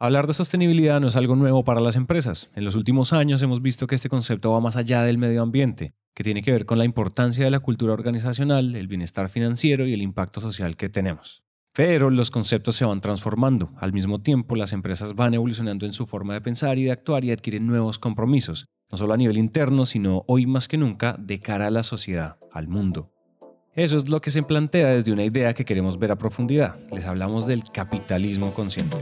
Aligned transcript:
Hablar 0.00 0.26
de 0.26 0.34
sostenibilidad 0.34 1.00
no 1.00 1.06
es 1.06 1.14
algo 1.14 1.36
nuevo 1.36 1.62
para 1.62 1.80
las 1.80 1.94
empresas. 1.94 2.50
En 2.56 2.64
los 2.64 2.74
últimos 2.74 3.12
años 3.12 3.40
hemos 3.42 3.62
visto 3.62 3.86
que 3.86 3.94
este 3.94 4.08
concepto 4.08 4.50
va 4.50 4.60
más 4.60 4.74
allá 4.74 5.02
del 5.02 5.18
medio 5.18 5.40
ambiente, 5.40 5.94
que 6.14 6.24
tiene 6.24 6.42
que 6.42 6.50
ver 6.50 6.66
con 6.66 6.78
la 6.78 6.84
importancia 6.84 7.44
de 7.44 7.50
la 7.50 7.60
cultura 7.60 7.92
organizacional, 7.92 8.74
el 8.74 8.88
bienestar 8.88 9.28
financiero 9.28 9.86
y 9.86 9.92
el 9.92 10.02
impacto 10.02 10.40
social 10.40 10.76
que 10.76 10.88
tenemos. 10.88 11.44
Pero 11.72 12.10
los 12.10 12.32
conceptos 12.32 12.74
se 12.74 12.84
van 12.84 13.00
transformando. 13.00 13.72
Al 13.76 13.92
mismo 13.92 14.20
tiempo, 14.20 14.56
las 14.56 14.72
empresas 14.72 15.14
van 15.14 15.34
evolucionando 15.34 15.86
en 15.86 15.92
su 15.92 16.06
forma 16.06 16.34
de 16.34 16.40
pensar 16.40 16.76
y 16.78 16.84
de 16.84 16.92
actuar 16.92 17.24
y 17.24 17.30
adquieren 17.30 17.66
nuevos 17.66 18.00
compromisos, 18.00 18.66
no 18.90 18.98
solo 18.98 19.14
a 19.14 19.16
nivel 19.16 19.38
interno, 19.38 19.86
sino 19.86 20.24
hoy 20.26 20.46
más 20.46 20.66
que 20.66 20.76
nunca 20.76 21.16
de 21.20 21.38
cara 21.38 21.68
a 21.68 21.70
la 21.70 21.84
sociedad, 21.84 22.36
al 22.52 22.66
mundo. 22.66 23.12
Eso 23.74 23.96
es 23.98 24.08
lo 24.08 24.20
que 24.20 24.30
se 24.30 24.42
plantea 24.42 24.88
desde 24.88 25.12
una 25.12 25.24
idea 25.24 25.54
que 25.54 25.64
queremos 25.64 25.98
ver 25.98 26.10
a 26.10 26.18
profundidad. 26.18 26.78
Les 26.92 27.04
hablamos 27.06 27.46
del 27.46 27.62
capitalismo 27.72 28.54
consciente. 28.54 28.96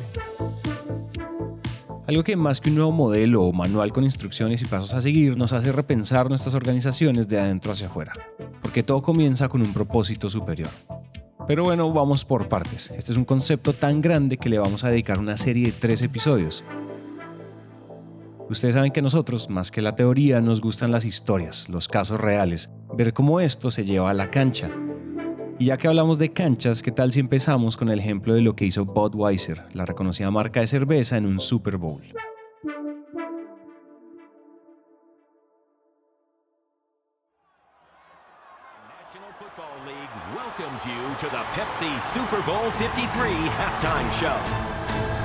Algo 2.07 2.25
que 2.25 2.35
más 2.35 2.61
que 2.61 2.69
un 2.71 2.77
nuevo 2.77 2.91
modelo 2.91 3.45
o 3.45 3.53
manual 3.53 3.93
con 3.93 4.03
instrucciones 4.03 4.61
y 4.61 4.65
pasos 4.65 4.93
a 4.93 5.01
seguir 5.01 5.37
nos 5.37 5.53
hace 5.53 5.71
repensar 5.71 6.29
nuestras 6.29 6.55
organizaciones 6.55 7.29
de 7.29 7.39
adentro 7.39 7.71
hacia 7.71 7.87
afuera, 7.87 8.13
porque 8.61 8.83
todo 8.83 9.03
comienza 9.03 9.49
con 9.49 9.63
un 9.63 9.73
propósito 9.73 10.29
superior. 10.29 10.71
Pero 11.47 11.63
bueno, 11.63 11.93
vamos 11.93 12.25
por 12.25 12.49
partes. 12.49 12.91
Este 12.97 13.13
es 13.13 13.19
un 13.19 13.25
concepto 13.25 13.73
tan 13.73 14.01
grande 14.01 14.37
que 14.37 14.49
le 14.49 14.59
vamos 14.59 14.83
a 14.83 14.91
dedicar 14.91 15.21
una 15.21 15.37
serie 15.37 15.67
de 15.67 15.73
tres 15.73 16.03
episodios. 16.03 16.65
Ustedes 18.51 18.75
saben 18.75 18.93
que 18.93 19.01
nosotros, 19.01 19.49
más 19.49 19.71
que 19.71 19.81
la 19.81 19.95
teoría, 19.95 20.41
nos 20.41 20.61
gustan 20.61 20.91
las 20.91 21.05
historias, 21.05 21.69
los 21.69 21.87
casos 21.87 22.21
reales, 22.21 22.71
ver 22.95 23.13
cómo 23.13 23.39
esto 23.39 23.71
se 23.71 23.85
lleva 23.85 24.11
a 24.11 24.15
la 24.15 24.31
cancha, 24.31 24.71
y 25.63 25.67
ya 25.67 25.77
que 25.77 25.87
hablamos 25.87 26.19
de 26.19 26.33
canchas, 26.33 26.83
¿qué 26.83 26.91
tal 26.91 27.13
si 27.13 27.21
empezamos 27.21 27.77
con 27.77 27.89
el 27.89 28.01
ejemplo 28.01 28.35
de 28.35 28.41
lo 28.41 28.57
que 28.57 28.65
hizo 28.65 28.85
Budweiser, 28.85 29.63
la 29.75 29.87
reconocida 29.87 30.29
marca 30.29 30.59
de 30.59 30.67
cerveza, 30.67 31.17
en 31.17 31.25
un 31.25 31.39
Super 31.39 31.77
Bowl? 31.77 32.03
Welcomes 40.35 40.85
you 40.85 41.15
to 41.21 41.27
the 41.31 41.45
Pepsi 41.55 42.01
Super 42.01 42.43
Bowl 42.43 42.71
53 42.79 43.31
halftime 43.57 44.11
show. 44.11 45.22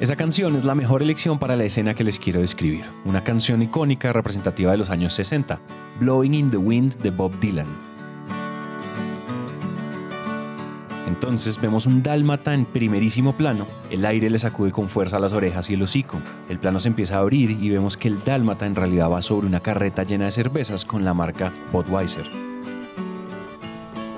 Esa 0.00 0.16
canción 0.16 0.56
es 0.56 0.64
la 0.64 0.74
mejor 0.74 1.02
elección 1.02 1.38
para 1.38 1.56
la 1.56 1.64
escena 1.64 1.92
que 1.92 2.04
les 2.04 2.18
quiero 2.18 2.40
describir, 2.40 2.86
una 3.04 3.22
canción 3.22 3.60
icónica 3.60 4.14
representativa 4.14 4.70
de 4.70 4.78
los 4.78 4.88
años 4.88 5.12
60, 5.12 5.60
Blowing 6.00 6.32
in 6.32 6.50
the 6.50 6.56
Wind 6.56 6.96
de 7.02 7.10
Bob 7.10 7.38
Dylan. 7.38 7.66
Entonces 11.06 11.60
vemos 11.60 11.84
un 11.84 12.02
dálmata 12.02 12.54
en 12.54 12.64
primerísimo 12.64 13.36
plano, 13.36 13.66
el 13.90 14.06
aire 14.06 14.30
le 14.30 14.38
sacude 14.38 14.72
con 14.72 14.88
fuerza 14.88 15.18
las 15.18 15.34
orejas 15.34 15.68
y 15.68 15.74
el 15.74 15.82
hocico, 15.82 16.18
el 16.48 16.58
plano 16.58 16.80
se 16.80 16.88
empieza 16.88 17.16
a 17.16 17.20
abrir 17.20 17.50
y 17.50 17.68
vemos 17.68 17.98
que 17.98 18.08
el 18.08 18.24
dálmata 18.24 18.64
en 18.64 18.76
realidad 18.76 19.10
va 19.10 19.20
sobre 19.20 19.48
una 19.48 19.60
carreta 19.60 20.02
llena 20.02 20.24
de 20.24 20.30
cervezas 20.30 20.86
con 20.86 21.04
la 21.04 21.12
marca 21.12 21.52
Budweiser. 21.72 22.49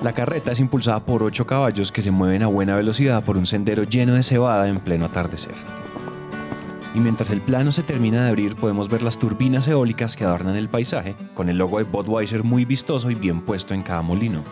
La 0.03 0.13
carreta 0.13 0.51
es 0.51 0.59
impulsada 0.59 1.03
por 1.03 1.23
ocho 1.23 1.47
caballos 1.47 1.91
que 1.91 2.03
se 2.03 2.11
mueven 2.11 2.43
a 2.43 2.47
buena 2.47 2.75
velocidad 2.75 3.23
por 3.23 3.37
un 3.37 3.47
sendero 3.47 3.83
lleno 3.83 4.13
de 4.13 4.21
cebada 4.21 4.67
en 4.67 4.79
pleno 4.79 5.05
atardecer 5.05 5.55
y 6.93 6.99
mientras 6.99 7.31
el 7.31 7.41
plano 7.41 7.71
se 7.71 7.83
termina 7.83 8.23
de 8.23 8.29
abrir 8.29 8.55
podemos 8.55 8.89
ver 8.89 9.01
las 9.01 9.17
turbinas 9.17 9.67
eólicas 9.67 10.15
que 10.15 10.25
adornan 10.25 10.55
el 10.55 10.69
paisaje, 10.69 11.15
con 11.33 11.49
el 11.49 11.57
logo 11.57 11.79
de 11.79 11.85
Budweiser 11.85 12.43
muy 12.43 12.65
vistoso 12.65 13.09
y 13.09 13.15
bien 13.15 13.41
puesto 13.41 13.73
en 13.73 13.83
cada 13.83 14.01
molino. 14.01 14.43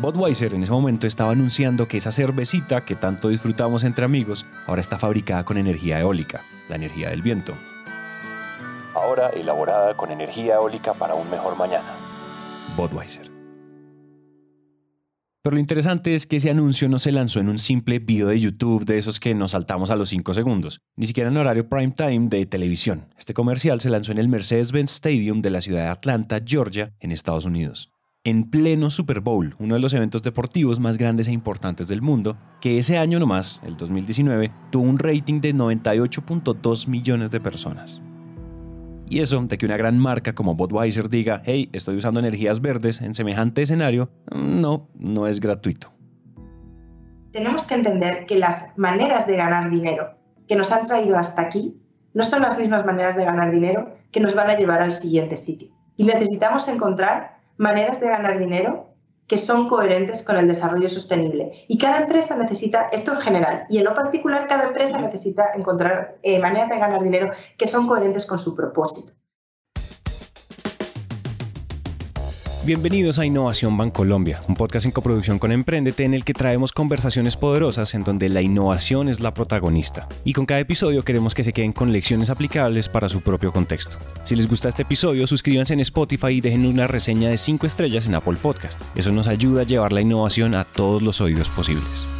Budweiser 0.00 0.54
en 0.54 0.62
ese 0.62 0.72
momento 0.72 1.06
estaba 1.06 1.32
anunciando 1.32 1.88
que 1.88 1.98
esa 1.98 2.12
cervecita 2.12 2.84
que 2.84 2.94
tanto 2.94 3.28
disfrutamos 3.28 3.84
entre 3.84 4.04
amigos 4.04 4.46
ahora 4.66 4.80
está 4.80 4.98
fabricada 4.98 5.44
con 5.44 5.56
energía 5.56 6.00
eólica, 6.00 6.42
la 6.68 6.76
energía 6.76 7.10
del 7.10 7.22
viento. 7.22 7.54
Ahora 8.94 9.28
elaborada 9.30 9.94
con 9.94 10.10
energía 10.10 10.54
eólica 10.54 10.94
para 10.94 11.14
un 11.14 11.30
mejor 11.30 11.56
mañana. 11.56 11.88
Budweiser. 12.76 13.37
Pero 15.42 15.54
lo 15.54 15.60
interesante 15.60 16.14
es 16.14 16.26
que 16.26 16.36
ese 16.36 16.50
anuncio 16.50 16.88
no 16.88 16.98
se 16.98 17.12
lanzó 17.12 17.38
en 17.38 17.48
un 17.48 17.58
simple 17.58 18.00
video 18.00 18.28
de 18.28 18.40
YouTube 18.40 18.84
de 18.84 18.98
esos 18.98 19.20
que 19.20 19.34
nos 19.34 19.52
saltamos 19.52 19.88
a 19.90 19.96
los 19.96 20.08
5 20.08 20.34
segundos, 20.34 20.80
ni 20.96 21.06
siquiera 21.06 21.30
en 21.30 21.36
horario 21.36 21.68
prime 21.68 21.92
time 21.92 22.28
de 22.28 22.44
televisión. 22.44 23.06
Este 23.16 23.34
comercial 23.34 23.80
se 23.80 23.90
lanzó 23.90 24.10
en 24.10 24.18
el 24.18 24.28
Mercedes-Benz 24.28 24.90
Stadium 24.90 25.40
de 25.40 25.50
la 25.50 25.60
ciudad 25.60 25.84
de 25.84 25.88
Atlanta, 25.88 26.40
Georgia, 26.44 26.92
en 26.98 27.12
Estados 27.12 27.44
Unidos. 27.44 27.92
En 28.24 28.50
pleno 28.50 28.90
Super 28.90 29.20
Bowl, 29.20 29.54
uno 29.60 29.74
de 29.74 29.80
los 29.80 29.94
eventos 29.94 30.22
deportivos 30.22 30.80
más 30.80 30.98
grandes 30.98 31.28
e 31.28 31.32
importantes 31.32 31.86
del 31.86 32.02
mundo, 32.02 32.36
que 32.60 32.78
ese 32.78 32.98
año 32.98 33.20
nomás, 33.20 33.60
el 33.64 33.76
2019, 33.76 34.50
tuvo 34.72 34.82
un 34.82 34.98
rating 34.98 35.40
de 35.40 35.54
98.2 35.54 36.88
millones 36.88 37.30
de 37.30 37.40
personas. 37.40 38.02
Y 39.10 39.20
eso 39.20 39.40
de 39.42 39.56
que 39.56 39.64
una 39.64 39.76
gran 39.76 39.98
marca 39.98 40.34
como 40.34 40.54
Budweiser 40.54 41.08
diga, 41.08 41.42
hey, 41.44 41.70
estoy 41.72 41.96
usando 41.96 42.20
energías 42.20 42.60
verdes 42.60 43.00
en 43.00 43.14
semejante 43.14 43.62
escenario, 43.62 44.10
no, 44.34 44.88
no 44.94 45.26
es 45.26 45.40
gratuito. 45.40 45.92
Tenemos 47.32 47.64
que 47.64 47.74
entender 47.74 48.26
que 48.26 48.38
las 48.38 48.76
maneras 48.76 49.26
de 49.26 49.36
ganar 49.36 49.70
dinero 49.70 50.18
que 50.46 50.56
nos 50.56 50.72
han 50.72 50.86
traído 50.86 51.16
hasta 51.16 51.42
aquí 51.42 51.80
no 52.12 52.22
son 52.22 52.42
las 52.42 52.58
mismas 52.58 52.84
maneras 52.84 53.16
de 53.16 53.24
ganar 53.24 53.50
dinero 53.50 53.94
que 54.10 54.20
nos 54.20 54.34
van 54.34 54.50
a 54.50 54.56
llevar 54.56 54.82
al 54.82 54.92
siguiente 54.92 55.36
sitio. 55.36 55.68
Y 55.96 56.04
necesitamos 56.04 56.68
encontrar 56.68 57.38
maneras 57.56 58.00
de 58.00 58.08
ganar 58.08 58.38
dinero 58.38 58.87
que 59.28 59.36
son 59.36 59.68
coherentes 59.68 60.22
con 60.22 60.36
el 60.36 60.48
desarrollo 60.48 60.88
sostenible. 60.88 61.52
Y 61.68 61.78
cada 61.78 62.00
empresa 62.00 62.36
necesita, 62.36 62.88
esto 62.90 63.12
en 63.12 63.18
general, 63.18 63.66
y 63.68 63.78
en 63.78 63.84
lo 63.84 63.94
particular, 63.94 64.48
cada 64.48 64.68
empresa 64.68 64.98
necesita 64.98 65.52
encontrar 65.54 66.18
eh, 66.22 66.40
maneras 66.40 66.70
de 66.70 66.78
ganar 66.78 67.02
dinero 67.02 67.30
que 67.56 67.68
son 67.68 67.86
coherentes 67.86 68.26
con 68.26 68.38
su 68.38 68.56
propósito. 68.56 69.12
Bienvenidos 72.68 73.18
a 73.18 73.24
Innovación 73.24 73.78
Bancolombia, 73.78 74.40
un 74.46 74.54
podcast 74.54 74.84
en 74.84 74.92
coproducción 74.92 75.38
con 75.38 75.52
Emprendete 75.52 76.04
en 76.04 76.12
el 76.12 76.22
que 76.22 76.34
traemos 76.34 76.72
conversaciones 76.72 77.34
poderosas 77.34 77.94
en 77.94 78.02
donde 78.02 78.28
la 78.28 78.42
innovación 78.42 79.08
es 79.08 79.20
la 79.20 79.32
protagonista. 79.32 80.06
Y 80.22 80.34
con 80.34 80.44
cada 80.44 80.60
episodio 80.60 81.02
queremos 81.02 81.34
que 81.34 81.44
se 81.44 81.54
queden 81.54 81.72
con 81.72 81.92
lecciones 81.92 82.28
aplicables 82.28 82.90
para 82.90 83.08
su 83.08 83.22
propio 83.22 83.54
contexto. 83.54 83.96
Si 84.24 84.36
les 84.36 84.46
gusta 84.46 84.68
este 84.68 84.82
episodio, 84.82 85.26
suscríbanse 85.26 85.72
en 85.72 85.80
Spotify 85.80 86.28
y 86.28 86.40
dejen 86.42 86.66
una 86.66 86.86
reseña 86.86 87.30
de 87.30 87.38
5 87.38 87.66
estrellas 87.66 88.04
en 88.04 88.16
Apple 88.16 88.36
Podcast. 88.36 88.82
Eso 88.94 89.12
nos 89.12 89.28
ayuda 89.28 89.62
a 89.62 89.64
llevar 89.64 89.94
la 89.94 90.02
innovación 90.02 90.54
a 90.54 90.64
todos 90.64 91.00
los 91.00 91.22
oídos 91.22 91.48
posibles. 91.48 92.17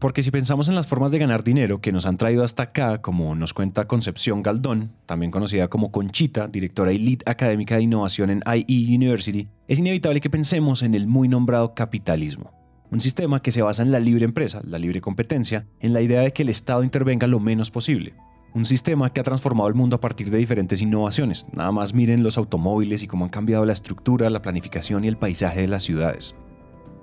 Porque 0.00 0.22
si 0.22 0.30
pensamos 0.30 0.70
en 0.70 0.74
las 0.74 0.86
formas 0.86 1.12
de 1.12 1.18
ganar 1.18 1.44
dinero 1.44 1.82
que 1.82 1.92
nos 1.92 2.06
han 2.06 2.16
traído 2.16 2.42
hasta 2.42 2.62
acá, 2.62 3.02
como 3.02 3.34
nos 3.34 3.52
cuenta 3.52 3.86
Concepción 3.86 4.42
Galdón, 4.42 4.92
también 5.04 5.30
conocida 5.30 5.68
como 5.68 5.92
Conchita, 5.92 6.48
directora 6.48 6.90
y 6.90 6.98
lead 6.98 7.18
académica 7.26 7.76
de 7.76 7.82
innovación 7.82 8.30
en 8.30 8.42
IE 8.46 8.96
University, 8.96 9.48
es 9.68 9.78
inevitable 9.78 10.22
que 10.22 10.30
pensemos 10.30 10.82
en 10.82 10.94
el 10.94 11.06
muy 11.06 11.28
nombrado 11.28 11.74
capitalismo. 11.74 12.50
Un 12.90 13.02
sistema 13.02 13.42
que 13.42 13.52
se 13.52 13.60
basa 13.60 13.82
en 13.82 13.92
la 13.92 14.00
libre 14.00 14.24
empresa, 14.24 14.62
la 14.64 14.78
libre 14.78 15.02
competencia, 15.02 15.66
en 15.80 15.92
la 15.92 16.00
idea 16.00 16.22
de 16.22 16.32
que 16.32 16.44
el 16.44 16.48
Estado 16.48 16.82
intervenga 16.82 17.26
lo 17.26 17.38
menos 17.38 17.70
posible. 17.70 18.14
Un 18.54 18.64
sistema 18.64 19.12
que 19.12 19.20
ha 19.20 19.24
transformado 19.24 19.68
el 19.68 19.74
mundo 19.74 19.96
a 19.96 20.00
partir 20.00 20.30
de 20.30 20.38
diferentes 20.38 20.80
innovaciones. 20.80 21.44
Nada 21.52 21.72
más 21.72 21.92
miren 21.92 22.22
los 22.22 22.38
automóviles 22.38 23.02
y 23.02 23.06
cómo 23.06 23.26
han 23.26 23.30
cambiado 23.30 23.66
la 23.66 23.74
estructura, 23.74 24.30
la 24.30 24.40
planificación 24.40 25.04
y 25.04 25.08
el 25.08 25.18
paisaje 25.18 25.60
de 25.60 25.68
las 25.68 25.82
ciudades. 25.82 26.34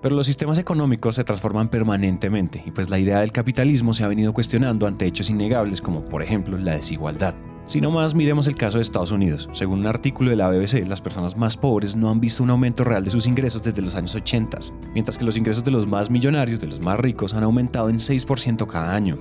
Pero 0.02 0.16
los 0.16 0.28
sistemas 0.28 0.60
económicos 0.60 1.16
se 1.16 1.24
transforman 1.24 1.70
permanentemente 1.70 2.64
y 2.66 2.72
pues 2.72 2.90
la 2.90 3.00
idea 3.00 3.20
del 3.20 3.32
capitalismo 3.32 3.94
se 3.94 4.04
ha 4.04 4.08
venido 4.08 4.34
cuestionando 4.34 4.86
ante 4.86 5.06
hechos 5.06 5.30
innegables 5.30 5.82
como 5.82 6.06
por 6.06 6.22
ejemplo 6.22 6.58
la 6.58 6.74
desigualdad. 6.74 7.34
Si 7.66 7.82
no 7.82 7.92
más 7.92 8.16
miremos 8.16 8.48
el 8.48 8.56
caso 8.56 8.78
de 8.78 8.84
Estados 8.84 9.12
Unidos. 9.12 9.50
Según 9.52 9.80
un 9.80 9.88
artículo 9.88 10.30
de 10.30 10.38
la 10.38 10.50
BBC, 10.50 10.88
las 10.88 11.02
personas 11.02 11.36
más 11.36 11.58
pobres 11.58 11.98
no 11.98 12.10
han 12.10 12.22
visto 12.22 12.42
un 12.42 12.50
aumento 12.50 12.86
real 12.86 13.04
de 13.04 13.12
sus 13.12 13.28
ingresos 13.28 13.62
desde 13.62 13.82
los 13.82 13.94
años 13.96 14.16
80, 14.16 14.60
mientras 14.94 15.18
que 15.18 15.26
los 15.26 15.36
ingresos 15.36 15.66
de 15.66 15.72
los 15.72 15.86
más 15.86 16.10
millonarios, 16.10 16.62
de 16.62 16.68
los 16.68 16.80
más 16.80 16.98
ricos, 16.98 17.34
han 17.34 17.44
aumentado 17.44 17.90
en 17.90 17.98
6% 17.98 18.66
cada 18.68 18.96
año. 18.96 19.20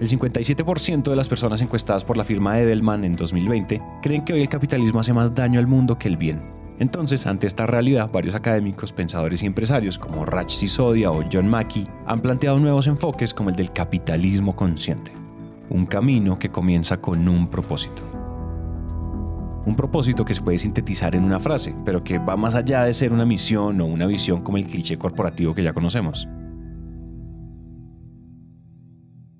El 0.00 0.08
57% 0.08 1.10
de 1.10 1.16
las 1.16 1.28
personas 1.28 1.60
encuestadas 1.60 2.04
por 2.04 2.16
la 2.16 2.22
firma 2.22 2.60
Edelman 2.60 3.04
en 3.04 3.16
2020 3.16 3.82
creen 4.00 4.24
que 4.24 4.32
hoy 4.32 4.42
el 4.42 4.48
capitalismo 4.48 5.00
hace 5.00 5.12
más 5.12 5.34
daño 5.34 5.58
al 5.58 5.66
mundo 5.66 5.98
que 5.98 6.06
el 6.06 6.16
bien. 6.16 6.40
Entonces, 6.80 7.26
ante 7.26 7.48
esta 7.48 7.66
realidad, 7.66 8.10
varios 8.12 8.36
académicos, 8.36 8.92
pensadores 8.92 9.42
y 9.42 9.46
empresarios 9.46 9.98
como 9.98 10.24
Raj 10.24 10.48
Sisodia 10.48 11.10
o 11.10 11.24
John 11.30 11.48
Mackey 11.48 11.88
han 12.06 12.20
planteado 12.20 12.58
nuevos 12.60 12.86
enfoques 12.86 13.34
como 13.34 13.50
el 13.50 13.56
del 13.56 13.72
capitalismo 13.72 14.54
consciente, 14.54 15.12
un 15.70 15.86
camino 15.86 16.38
que 16.38 16.50
comienza 16.50 17.00
con 17.00 17.28
un 17.28 17.48
propósito. 17.48 18.02
Un 19.66 19.74
propósito 19.76 20.24
que 20.24 20.34
se 20.34 20.40
puede 20.40 20.58
sintetizar 20.58 21.16
en 21.16 21.24
una 21.24 21.40
frase, 21.40 21.74
pero 21.84 22.04
que 22.04 22.18
va 22.18 22.36
más 22.36 22.54
allá 22.54 22.84
de 22.84 22.94
ser 22.94 23.12
una 23.12 23.26
misión 23.26 23.80
o 23.80 23.86
una 23.86 24.06
visión 24.06 24.42
como 24.42 24.56
el 24.56 24.66
cliché 24.66 24.96
corporativo 24.96 25.54
que 25.54 25.64
ya 25.64 25.72
conocemos. 25.72 26.28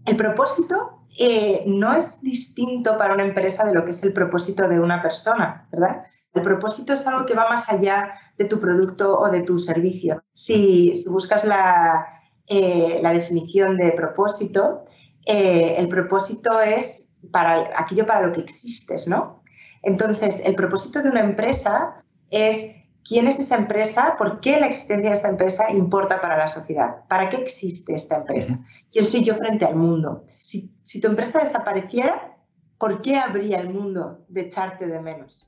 El 0.04 0.16
propósito 0.16 1.04
eh, 1.16 1.62
no 1.66 1.94
es 1.94 2.20
distinto 2.20 2.98
para 2.98 3.14
una 3.14 3.22
empresa 3.22 3.64
de 3.64 3.74
lo 3.74 3.84
que 3.84 3.90
es 3.90 4.02
el 4.02 4.12
propósito 4.12 4.66
de 4.68 4.80
una 4.80 5.00
persona, 5.00 5.68
¿verdad? 5.70 6.02
El 6.34 6.42
propósito 6.42 6.92
es 6.92 7.06
algo 7.06 7.26
que 7.26 7.34
va 7.34 7.48
más 7.48 7.68
allá 7.68 8.12
de 8.36 8.44
tu 8.44 8.60
producto 8.60 9.18
o 9.18 9.30
de 9.30 9.42
tu 9.42 9.58
servicio. 9.58 10.22
Si, 10.32 10.92
buscas 11.08 11.44
la, 11.44 12.06
eh, 12.46 13.00
la, 13.02 13.12
definición 13.12 13.76
de 13.76 13.92
propósito, 13.92 14.84
eh, 15.26 15.76
el 15.78 15.88
propósito 15.88 16.60
es 16.60 17.12
para 17.32 17.70
aquello 17.76 18.06
para 18.06 18.26
lo 18.26 18.32
que 18.32 18.40
existes, 18.40 19.08
¿no? 19.08 19.42
Entonces, 19.82 20.42
el 20.44 20.54
propósito 20.54 21.02
de 21.02 21.08
una 21.08 21.20
empresa 21.20 22.04
es 22.30 22.74
quién 23.04 23.26
es 23.26 23.38
esa 23.38 23.56
empresa, 23.56 24.16
por 24.18 24.40
qué 24.40 24.60
la 24.60 24.66
existencia 24.66 25.10
de 25.10 25.16
esta 25.16 25.28
empresa 25.28 25.70
importa 25.70 26.20
para 26.20 26.36
la 26.36 26.48
sociedad, 26.48 27.06
para 27.08 27.28
qué 27.30 27.36
existe 27.36 27.94
esta 27.94 28.16
empresa, 28.16 28.60
quién 28.92 29.06
soy 29.06 29.24
yo 29.24 29.34
frente 29.34 29.64
al 29.64 29.76
mundo. 29.76 30.24
Si, 30.42 30.72
si 30.82 31.00
tu 31.00 31.08
empresa 31.08 31.40
desapareciera, 31.40 32.36
¿por 32.76 33.00
qué 33.02 33.16
habría 33.16 33.60
el 33.60 33.70
mundo 33.70 34.24
de 34.28 34.42
echarte 34.42 34.86
de 34.86 35.00
menos? 35.00 35.47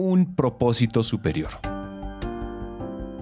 Un 0.00 0.36
propósito 0.36 1.02
superior. 1.02 1.50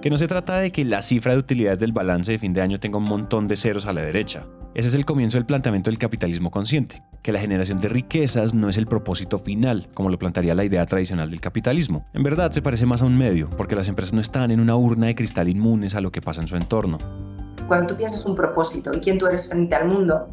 Que 0.02 0.10
no 0.10 0.18
se 0.18 0.28
trata 0.28 0.58
de 0.58 0.70
que 0.70 0.84
la 0.84 1.00
cifra 1.00 1.32
de 1.32 1.38
utilidades 1.38 1.78
del 1.78 1.92
balance 1.92 2.32
de 2.32 2.38
fin 2.38 2.52
de 2.52 2.60
año 2.60 2.78
tenga 2.78 2.98
un 2.98 3.04
montón 3.04 3.48
de 3.48 3.56
ceros 3.56 3.86
a 3.86 3.94
la 3.94 4.02
derecha. 4.02 4.44
Ese 4.74 4.88
es 4.88 4.94
el 4.94 5.06
comienzo 5.06 5.38
del 5.38 5.46
planteamiento 5.46 5.90
del 5.90 5.96
capitalismo 5.96 6.50
consciente, 6.50 7.02
que 7.22 7.32
la 7.32 7.40
generación 7.40 7.80
de 7.80 7.88
riquezas 7.88 8.52
no 8.52 8.68
es 8.68 8.76
el 8.76 8.86
propósito 8.86 9.38
final, 9.38 9.88
como 9.94 10.10
lo 10.10 10.18
plantearía 10.18 10.54
la 10.54 10.64
idea 10.64 10.84
tradicional 10.84 11.30
del 11.30 11.40
capitalismo. 11.40 12.04
En 12.12 12.22
verdad 12.22 12.52
se 12.52 12.60
parece 12.60 12.84
más 12.84 13.00
a 13.00 13.06
un 13.06 13.16
medio, 13.16 13.48
porque 13.56 13.74
las 13.74 13.88
empresas 13.88 14.12
no 14.12 14.20
están 14.20 14.50
en 14.50 14.60
una 14.60 14.76
urna 14.76 15.06
de 15.06 15.14
cristal 15.14 15.48
inmunes 15.48 15.94
a 15.94 16.02
lo 16.02 16.12
que 16.12 16.20
pasa 16.20 16.42
en 16.42 16.48
su 16.48 16.56
entorno. 16.56 16.98
Cuando 17.68 17.86
tú 17.86 17.96
piensas 17.96 18.26
un 18.26 18.36
propósito 18.36 18.92
y 18.94 19.00
quién 19.00 19.16
tú 19.16 19.26
eres 19.26 19.48
frente 19.48 19.74
al 19.74 19.88
mundo, 19.88 20.28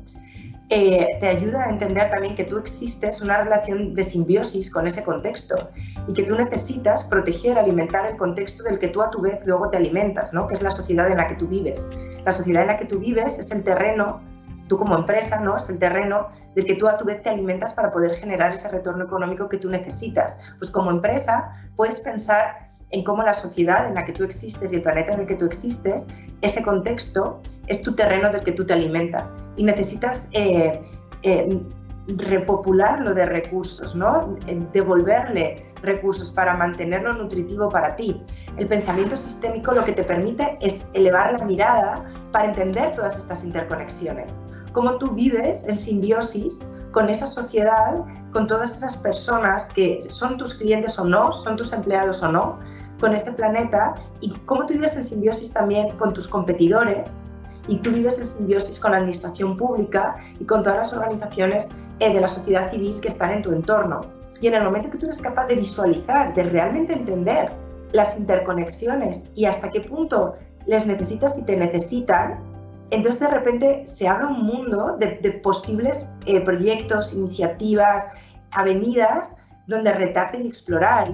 eh, 0.75 1.17
te 1.19 1.27
ayuda 1.27 1.65
a 1.65 1.69
entender 1.69 2.09
también 2.09 2.33
que 2.33 2.45
tú 2.45 2.57
existes 2.57 3.21
una 3.21 3.43
relación 3.43 3.93
de 3.93 4.03
simbiosis 4.03 4.71
con 4.71 4.87
ese 4.87 5.03
contexto 5.03 5.69
y 6.07 6.13
que 6.13 6.23
tú 6.23 6.35
necesitas 6.35 7.03
proteger, 7.03 7.59
alimentar 7.59 8.09
el 8.09 8.17
contexto 8.17 8.63
del 8.63 8.79
que 8.79 8.87
tú 8.87 9.03
a 9.03 9.11
tu 9.11 9.21
vez 9.21 9.45
luego 9.45 9.69
te 9.69 9.77
alimentas, 9.77 10.33
¿no? 10.33 10.47
que 10.47 10.55
es 10.55 10.63
la 10.63 10.71
sociedad 10.71 11.11
en 11.11 11.17
la 11.17 11.27
que 11.27 11.35
tú 11.35 11.47
vives. 11.47 11.87
La 12.25 12.31
sociedad 12.31 12.63
en 12.63 12.69
la 12.69 12.77
que 12.77 12.85
tú 12.85 12.97
vives 12.97 13.37
es 13.37 13.51
el 13.51 13.63
terreno, 13.63 14.23
tú 14.67 14.75
como 14.75 14.95
empresa, 14.95 15.39
¿no? 15.39 15.57
es 15.57 15.69
el 15.69 15.77
terreno 15.77 16.29
del 16.55 16.65
que 16.65 16.73
tú 16.73 16.87
a 16.87 16.97
tu 16.97 17.05
vez 17.05 17.21
te 17.21 17.29
alimentas 17.29 17.71
para 17.73 17.91
poder 17.91 18.15
generar 18.15 18.53
ese 18.53 18.67
retorno 18.67 19.03
económico 19.03 19.47
que 19.47 19.57
tú 19.57 19.69
necesitas. 19.69 20.39
Pues 20.57 20.71
como 20.71 20.89
empresa 20.89 21.51
puedes 21.75 21.99
pensar 21.99 22.71
en 22.89 23.03
cómo 23.03 23.21
la 23.21 23.35
sociedad 23.35 23.87
en 23.87 23.93
la 23.93 24.05
que 24.05 24.13
tú 24.13 24.23
existes 24.23 24.73
y 24.73 24.77
el 24.77 24.81
planeta 24.81 25.13
en 25.13 25.19
el 25.19 25.27
que 25.27 25.35
tú 25.35 25.45
existes, 25.45 26.07
ese 26.41 26.63
contexto 26.63 27.43
es 27.67 27.81
tu 27.81 27.93
terreno 27.95 28.29
del 28.31 28.43
que 28.43 28.51
tú 28.51 28.65
te 28.65 28.73
alimentas 28.73 29.29
y 29.55 29.63
necesitas 29.63 30.29
eh, 30.33 30.81
eh, 31.23 31.61
repopularlo 32.07 33.13
de 33.13 33.25
recursos, 33.25 33.95
¿no? 33.95 34.35
devolverle 34.73 35.65
recursos 35.81 36.31
para 36.31 36.55
mantenerlo 36.55 37.13
nutritivo 37.13 37.69
para 37.69 37.95
ti. 37.95 38.21
El 38.57 38.67
pensamiento 38.67 39.15
sistémico 39.15 39.71
lo 39.71 39.85
que 39.85 39.93
te 39.93 40.03
permite 40.03 40.57
es 40.61 40.85
elevar 40.93 41.33
la 41.33 41.45
mirada 41.45 42.05
para 42.31 42.45
entender 42.45 42.93
todas 42.95 43.17
estas 43.17 43.43
interconexiones. 43.43 44.41
Cómo 44.73 44.97
tú 44.97 45.11
vives 45.11 45.63
en 45.63 45.77
simbiosis 45.77 46.65
con 46.91 47.09
esa 47.09 47.25
sociedad, 47.25 48.03
con 48.31 48.47
todas 48.47 48.75
esas 48.77 48.97
personas 48.97 49.71
que 49.73 50.01
son 50.09 50.37
tus 50.37 50.55
clientes 50.55 50.99
o 50.99 51.05
no, 51.05 51.31
son 51.31 51.55
tus 51.55 51.71
empleados 51.71 52.21
o 52.21 52.31
no, 52.31 52.59
con 52.99 53.13
este 53.15 53.31
planeta 53.31 53.95
y 54.21 54.31
cómo 54.45 54.65
tú 54.65 54.73
vives 54.73 54.95
en 54.95 55.03
simbiosis 55.03 55.51
también 55.51 55.95
con 55.97 56.13
tus 56.13 56.27
competidores 56.27 57.23
y 57.67 57.77
tú 57.77 57.91
vives 57.91 58.19
en 58.19 58.27
simbiosis 58.27 58.79
con 58.79 58.91
la 58.91 58.97
administración 58.97 59.57
pública 59.57 60.15
y 60.39 60.45
con 60.45 60.63
todas 60.63 60.77
las 60.77 60.93
organizaciones 60.93 61.69
eh, 61.99 62.13
de 62.13 62.21
la 62.21 62.27
sociedad 62.27 62.69
civil 62.71 62.99
que 63.01 63.07
están 63.07 63.31
en 63.31 63.41
tu 63.41 63.51
entorno. 63.51 64.01
Y 64.41 64.47
en 64.47 64.55
el 64.55 64.63
momento 64.63 64.89
que 64.89 64.97
tú 64.97 65.05
eres 65.05 65.21
capaz 65.21 65.47
de 65.47 65.55
visualizar, 65.55 66.33
de 66.33 66.43
realmente 66.43 66.93
entender 66.93 67.49
las 67.93 68.17
interconexiones 68.17 69.29
y 69.35 69.45
hasta 69.45 69.69
qué 69.69 69.81
punto 69.81 70.35
les 70.65 70.85
necesitas 70.85 71.37
y 71.37 71.43
te 71.43 71.55
necesitan, 71.55 72.39
entonces 72.91 73.21
de 73.21 73.27
repente 73.27 73.85
se 73.85 74.07
abre 74.07 74.25
un 74.25 74.43
mundo 74.43 74.97
de, 74.99 75.07
posibles 75.43 76.07
eh, 76.25 76.41
proyectos, 76.41 77.13
iniciativas, 77.13 78.05
avenidas 78.51 79.29
donde 79.67 79.93
retarte 79.93 80.39
y 80.39 80.47
explorar. 80.47 81.09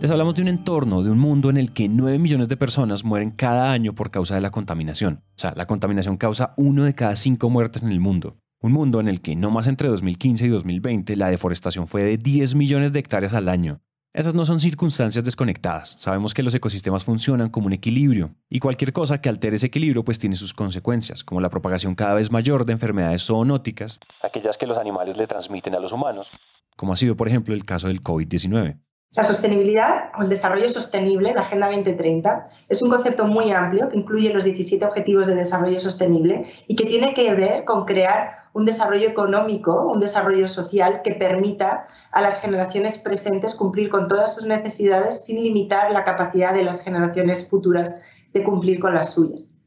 Les 0.00 0.10
hablamos 0.12 0.34
de 0.36 0.42
un 0.42 0.48
entorno, 0.48 1.02
de 1.02 1.10
un 1.10 1.18
mundo 1.18 1.50
en 1.50 1.56
el 1.56 1.72
que 1.72 1.88
9 1.88 2.18
millones 2.18 2.48
de 2.48 2.56
personas 2.56 3.04
mueren 3.04 3.32
cada 3.32 3.72
año 3.72 3.94
por 3.94 4.10
causa 4.10 4.36
de 4.36 4.40
la 4.40 4.50
contaminación. 4.50 5.24
O 5.36 5.40
sea, 5.40 5.52
la 5.56 5.66
contaminación 5.66 6.16
causa 6.16 6.54
uno 6.56 6.84
de 6.84 6.94
cada 6.94 7.16
cinco 7.16 7.50
muertes 7.50 7.82
en 7.82 7.90
el 7.90 7.98
mundo. 7.98 8.36
Un 8.60 8.72
mundo 8.72 9.00
en 9.00 9.08
el 9.08 9.20
que 9.20 9.34
no 9.34 9.50
más 9.50 9.66
entre 9.66 9.88
2015 9.88 10.46
y 10.46 10.48
2020 10.48 11.16
la 11.16 11.28
deforestación 11.28 11.88
fue 11.88 12.04
de 12.04 12.16
10 12.16 12.54
millones 12.54 12.92
de 12.92 13.00
hectáreas 13.00 13.34
al 13.34 13.48
año. 13.48 13.80
Esas 14.14 14.34
no 14.34 14.46
son 14.46 14.60
circunstancias 14.60 15.24
desconectadas. 15.24 15.96
Sabemos 15.98 16.32
que 16.32 16.42
los 16.42 16.54
ecosistemas 16.54 17.04
funcionan 17.04 17.50
como 17.50 17.66
un 17.66 17.72
equilibrio 17.72 18.34
y 18.48 18.60
cualquier 18.60 18.92
cosa 18.92 19.20
que 19.20 19.28
altere 19.28 19.56
ese 19.56 19.66
equilibrio 19.66 20.04
pues 20.04 20.18
tiene 20.18 20.36
sus 20.36 20.54
consecuencias, 20.54 21.24
como 21.24 21.40
la 21.40 21.50
propagación 21.50 21.94
cada 21.94 22.14
vez 22.14 22.30
mayor 22.30 22.64
de 22.64 22.72
enfermedades 22.72 23.26
zoonóticas, 23.26 23.98
aquellas 24.22 24.58
que 24.58 24.66
los 24.66 24.78
animales 24.78 25.16
le 25.16 25.26
transmiten 25.26 25.74
a 25.74 25.80
los 25.80 25.92
humanos, 25.92 26.30
como 26.76 26.92
ha 26.92 26.96
sido 26.96 27.16
por 27.16 27.28
ejemplo 27.28 27.54
el 27.54 27.64
caso 27.64 27.88
del 27.88 28.02
COVID-19. 28.02 28.78
La 29.12 29.24
sostenibilidad 29.24 30.10
o 30.18 30.22
el 30.22 30.28
desarrollo 30.28 30.68
sostenible, 30.68 31.32
la 31.32 31.40
Agenda 31.40 31.68
2030, 31.68 32.50
es 32.68 32.82
un 32.82 32.90
concepto 32.90 33.24
muy 33.24 33.50
amplio 33.50 33.88
que 33.88 33.96
incluye 33.96 34.32
los 34.32 34.44
17 34.44 34.84
Objetivos 34.84 35.26
de 35.26 35.34
Desarrollo 35.34 35.80
Sostenible 35.80 36.44
y 36.66 36.76
que 36.76 36.84
tiene 36.84 37.14
que 37.14 37.32
ver 37.32 37.64
con 37.64 37.86
crear 37.86 38.50
un 38.52 38.66
desarrollo 38.66 39.08
económico, 39.08 39.86
un 39.86 40.00
desarrollo 40.00 40.46
social 40.46 41.00
que 41.02 41.14
permita 41.14 41.86
a 42.12 42.20
las 42.20 42.38
generaciones 42.40 42.98
presentes 42.98 43.54
cumplir 43.54 43.88
con 43.88 44.08
todas 44.08 44.34
sus 44.34 44.44
necesidades 44.44 45.24
sin 45.24 45.42
limitar 45.42 45.90
la 45.90 46.04
capacidad 46.04 46.52
de 46.52 46.64
las 46.64 46.82
generaciones 46.82 47.48
futuras 47.48 47.98
de 48.34 48.44
cumplir 48.44 48.78
con 48.78 48.94
las 48.94 49.14
suyas. 49.14 49.57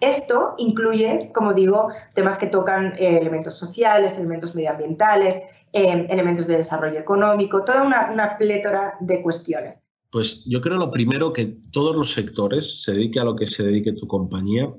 Esto 0.00 0.54
incluye, 0.58 1.30
como 1.34 1.54
digo, 1.54 1.88
temas 2.14 2.38
que 2.38 2.46
tocan 2.46 2.94
eh, 2.98 3.18
elementos 3.18 3.54
sociales, 3.58 4.16
elementos 4.16 4.54
medioambientales, 4.54 5.42
eh, 5.72 6.06
elementos 6.08 6.46
de 6.46 6.56
desarrollo 6.56 6.98
económico, 6.98 7.64
toda 7.64 7.82
una, 7.82 8.10
una 8.12 8.38
plétora 8.38 8.94
de 9.00 9.20
cuestiones. 9.22 9.80
Pues 10.10 10.44
yo 10.46 10.60
creo 10.60 10.78
lo 10.78 10.90
primero 10.90 11.32
que 11.32 11.58
todos 11.70 11.94
los 11.94 12.12
sectores, 12.12 12.82
se 12.82 12.92
dedique 12.92 13.20
a 13.20 13.24
lo 13.24 13.36
que 13.36 13.46
se 13.46 13.64
dedique 13.64 13.92
tu 13.92 14.06
compañía, 14.06 14.72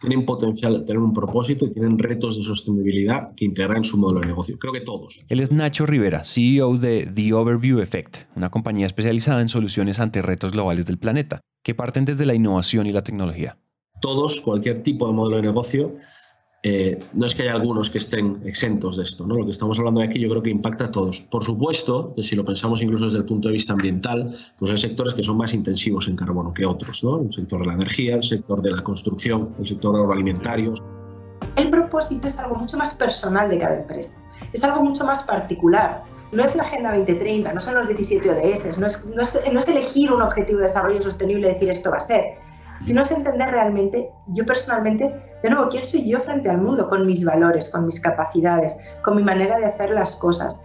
tienen 0.00 0.26
potencial 0.26 0.80
de 0.80 0.84
tener 0.84 0.98
un 0.98 1.12
propósito 1.12 1.66
y 1.66 1.72
tienen 1.72 1.98
retos 1.98 2.36
de 2.36 2.42
sostenibilidad 2.42 3.34
que 3.36 3.44
integrar 3.44 3.76
en 3.76 3.84
su 3.84 3.96
modelo 3.96 4.20
de 4.20 4.26
negocio. 4.26 4.58
Creo 4.58 4.72
que 4.72 4.80
todos. 4.80 5.24
Él 5.28 5.40
es 5.40 5.52
Nacho 5.52 5.86
Rivera, 5.86 6.24
CEO 6.24 6.76
de 6.76 7.08
The 7.14 7.32
Overview 7.32 7.80
Effect, 7.80 8.16
una 8.34 8.50
compañía 8.50 8.86
especializada 8.86 9.40
en 9.40 9.48
soluciones 9.48 10.00
ante 10.00 10.20
retos 10.20 10.52
globales 10.52 10.84
del 10.86 10.98
planeta, 10.98 11.40
que 11.62 11.74
parten 11.74 12.04
desde 12.04 12.26
la 12.26 12.34
innovación 12.34 12.86
y 12.86 12.92
la 12.92 13.02
tecnología 13.02 13.56
todos, 14.04 14.42
cualquier 14.42 14.82
tipo 14.82 15.06
de 15.06 15.14
modelo 15.14 15.36
de 15.36 15.42
negocio, 15.44 15.96
eh, 16.62 17.02
no 17.14 17.24
es 17.24 17.34
que 17.34 17.44
haya 17.44 17.54
algunos 17.54 17.88
que 17.88 17.96
estén 17.96 18.42
exentos 18.44 18.98
de 18.98 19.02
esto. 19.02 19.26
¿no? 19.26 19.34
Lo 19.34 19.46
que 19.46 19.50
estamos 19.50 19.78
hablando 19.78 20.02
aquí 20.02 20.20
yo 20.20 20.28
creo 20.28 20.42
que 20.42 20.50
impacta 20.50 20.84
a 20.84 20.90
todos. 20.90 21.22
Por 21.22 21.42
supuesto, 21.42 22.12
que 22.14 22.22
si 22.22 22.36
lo 22.36 22.44
pensamos 22.44 22.82
incluso 22.82 23.06
desde 23.06 23.16
el 23.16 23.24
punto 23.24 23.48
de 23.48 23.54
vista 23.54 23.72
ambiental, 23.72 24.36
pues 24.58 24.70
hay 24.70 24.76
sectores 24.76 25.14
que 25.14 25.22
son 25.22 25.38
más 25.38 25.54
intensivos 25.54 26.06
en 26.06 26.16
carbono 26.16 26.52
que 26.52 26.66
otros. 26.66 27.02
¿no? 27.02 27.22
El 27.22 27.32
sector 27.32 27.60
de 27.60 27.66
la 27.66 27.72
energía, 27.72 28.16
el 28.16 28.22
sector 28.22 28.60
de 28.60 28.72
la 28.72 28.82
construcción, 28.82 29.54
el 29.58 29.66
sector 29.66 29.96
agroalimentario. 29.96 30.74
El 31.56 31.70
propósito 31.70 32.28
es 32.28 32.38
algo 32.38 32.56
mucho 32.56 32.76
más 32.76 32.94
personal 32.94 33.48
de 33.48 33.58
cada 33.58 33.76
empresa. 33.80 34.22
Es 34.52 34.62
algo 34.64 34.82
mucho 34.82 35.06
más 35.06 35.22
particular. 35.22 36.04
No 36.32 36.44
es 36.44 36.54
la 36.54 36.64
Agenda 36.64 36.94
2030, 36.94 37.54
no 37.54 37.60
son 37.60 37.74
los 37.74 37.88
17 37.88 38.28
ODS, 38.28 38.76
no 38.78 38.86
es, 38.86 39.06
no 39.06 39.22
es, 39.22 39.40
no 39.50 39.58
es 39.58 39.68
elegir 39.68 40.12
un 40.12 40.20
objetivo 40.20 40.58
de 40.58 40.64
desarrollo 40.64 41.00
sostenible 41.00 41.48
y 41.48 41.54
decir 41.54 41.70
esto 41.70 41.90
va 41.90 41.96
a 41.96 42.00
ser 42.00 42.43
sino 42.80 43.02
es 43.02 43.10
entender 43.10 43.50
realmente, 43.50 44.10
yo 44.28 44.44
personalmente, 44.44 45.14
de 45.42 45.50
nuevo, 45.50 45.68
quién 45.68 45.84
soy 45.84 46.08
yo 46.08 46.20
frente 46.20 46.50
al 46.50 46.58
mundo, 46.58 46.88
con 46.88 47.06
mis 47.06 47.24
valores, 47.24 47.70
con 47.70 47.86
mis 47.86 48.00
capacidades, 48.00 48.76
con 49.02 49.16
mi 49.16 49.22
manera 49.22 49.56
de 49.58 49.66
hacer 49.66 49.90
las 49.90 50.16
cosas. 50.16 50.60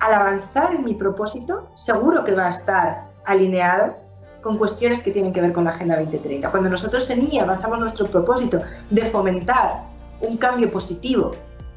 Al 0.00 0.14
avanzar 0.14 0.74
en 0.74 0.84
mi 0.84 0.94
propósito, 0.94 1.68
seguro 1.74 2.24
que 2.24 2.34
va 2.34 2.46
a 2.46 2.50
estar 2.50 3.06
alineado 3.24 3.94
con 4.42 4.58
cuestiones 4.58 5.02
que 5.02 5.10
tienen 5.10 5.32
que 5.32 5.40
ver 5.40 5.52
con 5.52 5.64
la 5.64 5.70
Agenda 5.70 5.96
2030. 5.96 6.50
Cuando 6.50 6.70
nosotros 6.70 7.10
en 7.10 7.26
I 7.32 7.40
avanzamos 7.40 7.80
nuestro 7.80 8.06
propósito 8.06 8.62
de 8.90 9.04
fomentar 9.06 9.82
un 10.20 10.36
cambio 10.36 10.70
positivo, 10.70 11.32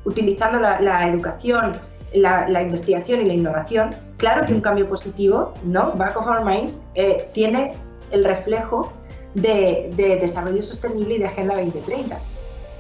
utilizando 0.06 0.60
la, 0.60 1.08
educación, 1.08 1.80
la, 2.14 2.62
investigación 2.62 3.22
y 3.22 3.26
la 3.26 3.34
innovación, 3.34 3.96
claro 4.18 4.46
que 4.46 4.54
un 4.54 4.62
cambio 4.62 4.88
positivo, 4.88 5.54
¿no? 5.64 5.94
Back 5.94 6.18
of 6.18 6.28
our 6.28 6.44
minds, 6.46 6.84
eh, 6.96 7.30
tiene 7.34 7.74
el 8.12 8.24
reflejo 8.24 8.92
de, 9.36 10.18
desarrollo 10.22 10.62
sostenible 10.64 11.16
y 11.16 11.20
de 11.20 11.26
Agenda 11.26 11.56
2030. 11.56 12.20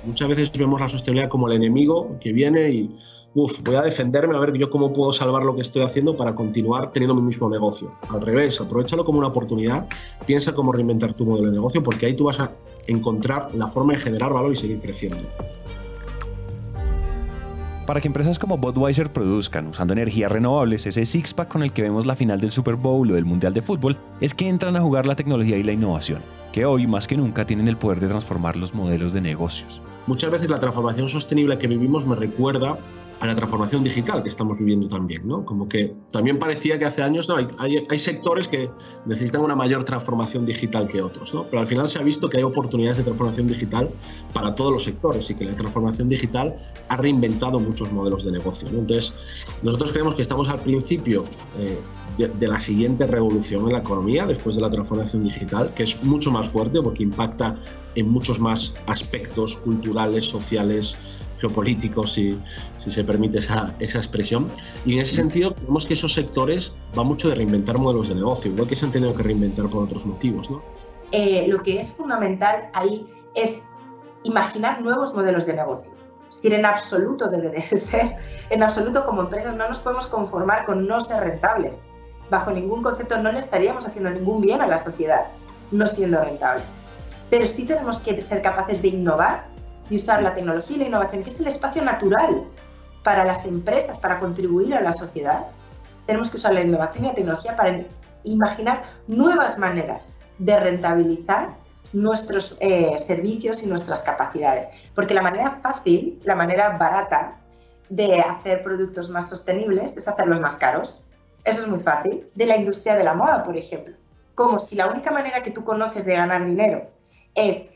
Muchas 0.05 0.29
veces 0.29 0.51
vemos 0.51 0.79
la 0.79 0.89
sostenibilidad 0.89 1.29
como 1.29 1.47
el 1.47 1.57
enemigo 1.57 2.17
que 2.21 2.31
viene 2.31 2.69
y, 2.69 2.95
uff, 3.35 3.61
voy 3.63 3.75
a 3.75 3.81
defenderme 3.81 4.35
a 4.35 4.39
ver 4.39 4.53
yo 4.57 4.69
cómo 4.69 4.93
puedo 4.93 5.11
salvar 5.11 5.43
lo 5.43 5.55
que 5.55 5.61
estoy 5.61 5.81
haciendo 5.81 6.15
para 6.15 6.33
continuar 6.33 6.91
teniendo 6.93 7.15
mi 7.15 7.21
mismo 7.21 7.49
negocio. 7.49 7.91
Al 8.09 8.21
revés, 8.21 8.59
aprovechalo 8.61 9.03
como 9.03 9.19
una 9.19 9.27
oportunidad, 9.27 9.87
piensa 10.25 10.53
cómo 10.53 10.71
reinventar 10.71 11.13
tu 11.13 11.25
modelo 11.25 11.47
de 11.47 11.53
negocio, 11.53 11.83
porque 11.83 12.05
ahí 12.05 12.15
tú 12.15 12.25
vas 12.25 12.39
a 12.39 12.51
encontrar 12.87 13.53
la 13.55 13.67
forma 13.67 13.93
de 13.93 13.99
generar 13.99 14.33
valor 14.33 14.53
y 14.53 14.55
seguir 14.55 14.79
creciendo. 14.79 15.17
Para 17.89 18.01
que 18.01 18.07
empresas 18.07 18.37
como 18.37 18.59
Budweiser 18.59 19.11
produzcan 19.11 19.65
usando 19.65 19.93
energías 19.93 20.31
renovables 20.31 20.85
ese 20.85 21.05
six-pack 21.07 21.47
con 21.47 21.63
el 21.63 21.73
que 21.73 21.81
vemos 21.81 22.05
la 22.05 22.15
final 22.15 22.39
del 22.39 22.51
Super 22.51 22.75
Bowl 22.75 23.09
o 23.09 23.15
del 23.15 23.25
Mundial 23.25 23.51
de 23.51 23.63
Fútbol, 23.63 23.97
es 24.21 24.35
que 24.35 24.47
entran 24.47 24.75
a 24.75 24.81
jugar 24.81 25.07
la 25.07 25.15
tecnología 25.15 25.57
y 25.57 25.63
la 25.63 25.71
innovación, 25.71 26.21
que 26.51 26.65
hoy 26.65 26.85
más 26.85 27.07
que 27.07 27.17
nunca 27.17 27.47
tienen 27.47 27.67
el 27.67 27.77
poder 27.77 27.99
de 27.99 28.07
transformar 28.07 28.57
los 28.57 28.75
modelos 28.75 29.11
de 29.11 29.21
negocios. 29.21 29.81
Muchas 30.05 30.29
veces 30.29 30.51
la 30.51 30.59
transformación 30.59 31.09
sostenible 31.09 31.57
que 31.57 31.65
vivimos 31.65 32.05
me 32.05 32.15
recuerda 32.15 32.77
a 33.19 33.27
la 33.27 33.35
transformación 33.35 33.83
digital 33.83 34.23
que 34.23 34.29
estamos 34.29 34.57
viviendo 34.57 34.87
también, 34.87 35.27
¿no? 35.27 35.43
Como 35.43 35.67
que 35.67 35.93
también 36.11 36.39
parecía 36.39 36.79
que 36.79 36.85
hace 36.85 37.01
años 37.01 37.27
no, 37.27 37.35
hay, 37.35 37.99
sectores 37.99 38.47
que 38.47 38.69
necesitan 39.05 39.41
una 39.41 39.55
mayor 39.55 39.83
transformación 39.83 40.45
digital 40.45 40.87
que 40.87 41.01
otros, 41.01 41.33
¿no? 41.33 41.43
Pero 41.43 41.59
al 41.59 41.67
final 41.67 41.89
se 41.89 41.99
ha 41.99 42.01
visto 42.01 42.29
que 42.29 42.37
hay 42.37 42.43
oportunidades 42.43 42.97
de 42.97 43.03
transformación 43.03 43.47
digital 43.47 43.89
para 44.33 44.55
todos 44.55 44.71
los 44.71 44.83
sectores 44.83 45.29
y 45.29 45.35
que 45.35 45.45
la 45.45 45.53
transformación 45.53 46.07
digital 46.07 46.55
ha 46.87 46.95
reinventado 46.95 47.59
muchos 47.59 47.91
modelos 47.91 48.23
de 48.23 48.31
negocio. 48.31 48.69
Entonces, 48.69 49.13
nosotros 49.63 49.91
creemos 49.91 50.15
que 50.15 50.21
estamos 50.21 50.47
al 50.47 50.61
principio 50.61 51.25
eh, 51.57 51.77
de, 52.17 52.27
de, 52.27 52.47
la 52.47 52.59
siguiente 52.59 53.05
revolución 53.05 53.65
en 53.65 53.73
la 53.73 53.79
economía 53.79 54.25
después 54.25 54.55
de 54.55 54.61
la 54.61 54.71
transformación 54.71 55.23
digital, 55.23 55.73
que 55.73 55.83
es 55.83 56.01
mucho 56.03 56.31
más 56.31 56.47
fuerte 56.47 56.81
porque 56.81 57.03
impacta 57.03 57.57
en 57.95 58.09
muchos 58.09 58.39
más 58.39 58.75
aspectos 58.87 59.57
culturales, 59.57 60.25
sociales, 60.25 60.97
geopolíticos, 61.39 62.13
si, 62.13 62.39
si 62.77 62.91
se 62.91 63.03
permite 63.03 63.39
esa, 63.39 63.73
esa, 63.79 63.97
expresión. 63.97 64.47
Y 64.85 64.93
en 64.93 64.99
ese 64.99 65.15
sentido, 65.15 65.53
vemos 65.63 65.85
que 65.85 65.93
esos 65.93 66.13
sectores 66.13 66.73
van 66.95 67.07
mucho 67.07 67.29
de 67.29 67.35
reinventar 67.35 67.77
modelos 67.77 68.09
de 68.09 68.15
negocio, 68.15 68.51
igual 68.51 68.67
que 68.67 68.75
se 68.75 68.85
han 68.85 68.91
tenido 68.91 69.15
que 69.15 69.23
reinventar 69.23 69.69
por 69.69 69.83
otros 69.83 70.05
motivos. 70.05 70.49
¿no? 70.49 70.61
Eh, 71.11 71.45
lo 71.47 71.61
que 71.61 71.79
es 71.79 71.89
fundamental 71.91 72.69
ahí 72.73 73.07
es 73.35 73.67
imaginar 74.23 74.81
nuevos 74.81 75.13
modelos 75.13 75.45
de 75.45 75.53
negocio. 75.53 75.91
Es 76.29 76.35
decir, 76.35 76.53
en 76.53 76.65
absoluto 76.65 77.29
debe 77.29 77.49
de 77.49 77.61
ser, 77.77 78.17
en 78.49 78.63
absoluto 78.63 79.05
como 79.05 79.21
empresas 79.21 79.55
no 79.55 79.67
nos 79.67 79.79
podemos 79.79 80.07
conformar 80.07 80.65
con 80.65 80.87
no 80.87 81.01
ser 81.01 81.21
rentables. 81.21 81.79
Bajo 82.29 82.51
ningún 82.51 82.83
concepto 82.83 83.17
no 83.17 83.31
le 83.31 83.39
estaríamos 83.39 83.87
haciendo 83.87 84.11
ningún 84.11 84.39
bien 84.41 84.61
a 84.61 84.67
la 84.67 84.77
sociedad 84.77 85.27
no 85.71 85.85
siendo 85.85 86.23
rentables. 86.23 86.65
Pero 87.29 87.45
sí 87.45 87.65
tenemos 87.65 87.99
que 87.99 88.19
ser 88.21 88.41
capaces 88.41 88.81
de 88.81 88.89
innovar 88.89 89.45
y 89.89 89.95
usar 89.95 90.21
la 90.21 90.33
tecnología 90.33 90.75
y 90.75 90.79
la 90.79 90.85
innovación, 90.85 91.23
que 91.23 91.29
es 91.29 91.39
el 91.39 91.47
espacio 91.47 91.81
natural 91.81 92.43
para 93.03 93.25
las 93.25 93.45
empresas, 93.45 93.97
para 93.97 94.19
contribuir 94.19 94.73
a 94.75 94.81
la 94.81 94.93
sociedad, 94.93 95.47
tenemos 96.05 96.29
que 96.29 96.37
usar 96.37 96.53
la 96.53 96.61
innovación 96.61 97.05
y 97.05 97.07
la 97.07 97.13
tecnología 97.13 97.55
para 97.55 97.85
imaginar 98.23 98.83
nuevas 99.07 99.57
maneras 99.57 100.15
de 100.37 100.59
rentabilizar 100.59 101.55
nuestros 101.93 102.55
eh, 102.59 102.97
servicios 102.97 103.63
y 103.63 103.67
nuestras 103.67 104.01
capacidades. 104.03 104.67
Porque 104.95 105.13
la 105.13 105.21
manera 105.21 105.59
fácil, 105.61 106.19
la 106.23 106.35
manera 106.35 106.77
barata 106.77 107.37
de 107.89 108.19
hacer 108.19 108.61
productos 108.63 109.09
más 109.09 109.29
sostenibles 109.29 109.97
es 109.97 110.07
hacerlos 110.07 110.39
más 110.39 110.55
caros. 110.55 111.01
Eso 111.43 111.63
es 111.63 111.67
muy 111.67 111.79
fácil. 111.79 112.27
De 112.35 112.45
la 112.45 112.57
industria 112.57 112.95
de 112.95 113.03
la 113.03 113.13
moda, 113.13 113.43
por 113.43 113.57
ejemplo. 113.57 113.95
Como 114.35 114.59
si 114.59 114.75
la 114.75 114.87
única 114.87 115.11
manera 115.11 115.41
que 115.41 115.51
tú 115.51 115.63
conoces 115.63 116.05
de 116.05 116.15
ganar 116.15 116.45
dinero 116.45 116.89
es 117.35 117.69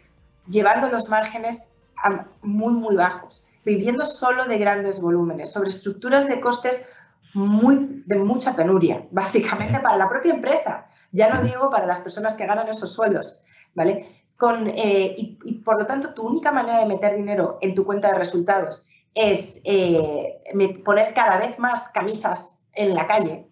llevando 0.47 0.89
los 0.89 1.09
márgenes 1.09 1.72
muy, 2.41 2.73
muy 2.73 2.95
bajos, 2.95 3.45
viviendo 3.65 4.05
solo 4.05 4.45
de 4.45 4.57
grandes 4.57 4.99
volúmenes, 5.01 5.51
sobre 5.51 5.69
estructuras 5.69 6.27
de 6.27 6.39
costes 6.39 6.87
muy, 7.33 8.03
de 8.05 8.17
mucha 8.17 8.55
penuria, 8.55 9.07
básicamente 9.11 9.79
para 9.79 9.97
la 9.97 10.09
propia 10.09 10.33
empresa, 10.33 10.87
ya 11.11 11.29
no 11.33 11.43
digo 11.43 11.69
para 11.69 11.85
las 11.85 11.99
personas 11.99 12.35
que 12.35 12.45
ganan 12.45 12.67
esos 12.67 12.91
sueldos, 12.91 13.39
¿vale? 13.75 14.07
Con, 14.37 14.67
eh, 14.67 15.15
y, 15.17 15.55
por 15.59 15.79
lo 15.79 15.85
tanto, 15.85 16.13
tu 16.13 16.27
única 16.27 16.51
manera 16.51 16.79
de 16.79 16.87
meter 16.87 17.15
dinero 17.15 17.59
en 17.61 17.75
tu 17.75 17.85
cuenta 17.85 18.09
de 18.09 18.17
resultados 18.17 18.83
es 19.13 19.61
eh, 19.63 20.41
poner 20.83 21.13
cada 21.13 21.37
vez 21.37 21.59
más 21.59 21.89
camisas 21.89 22.57
en 22.73 22.95
la 22.95 23.05
calle, 23.05 23.47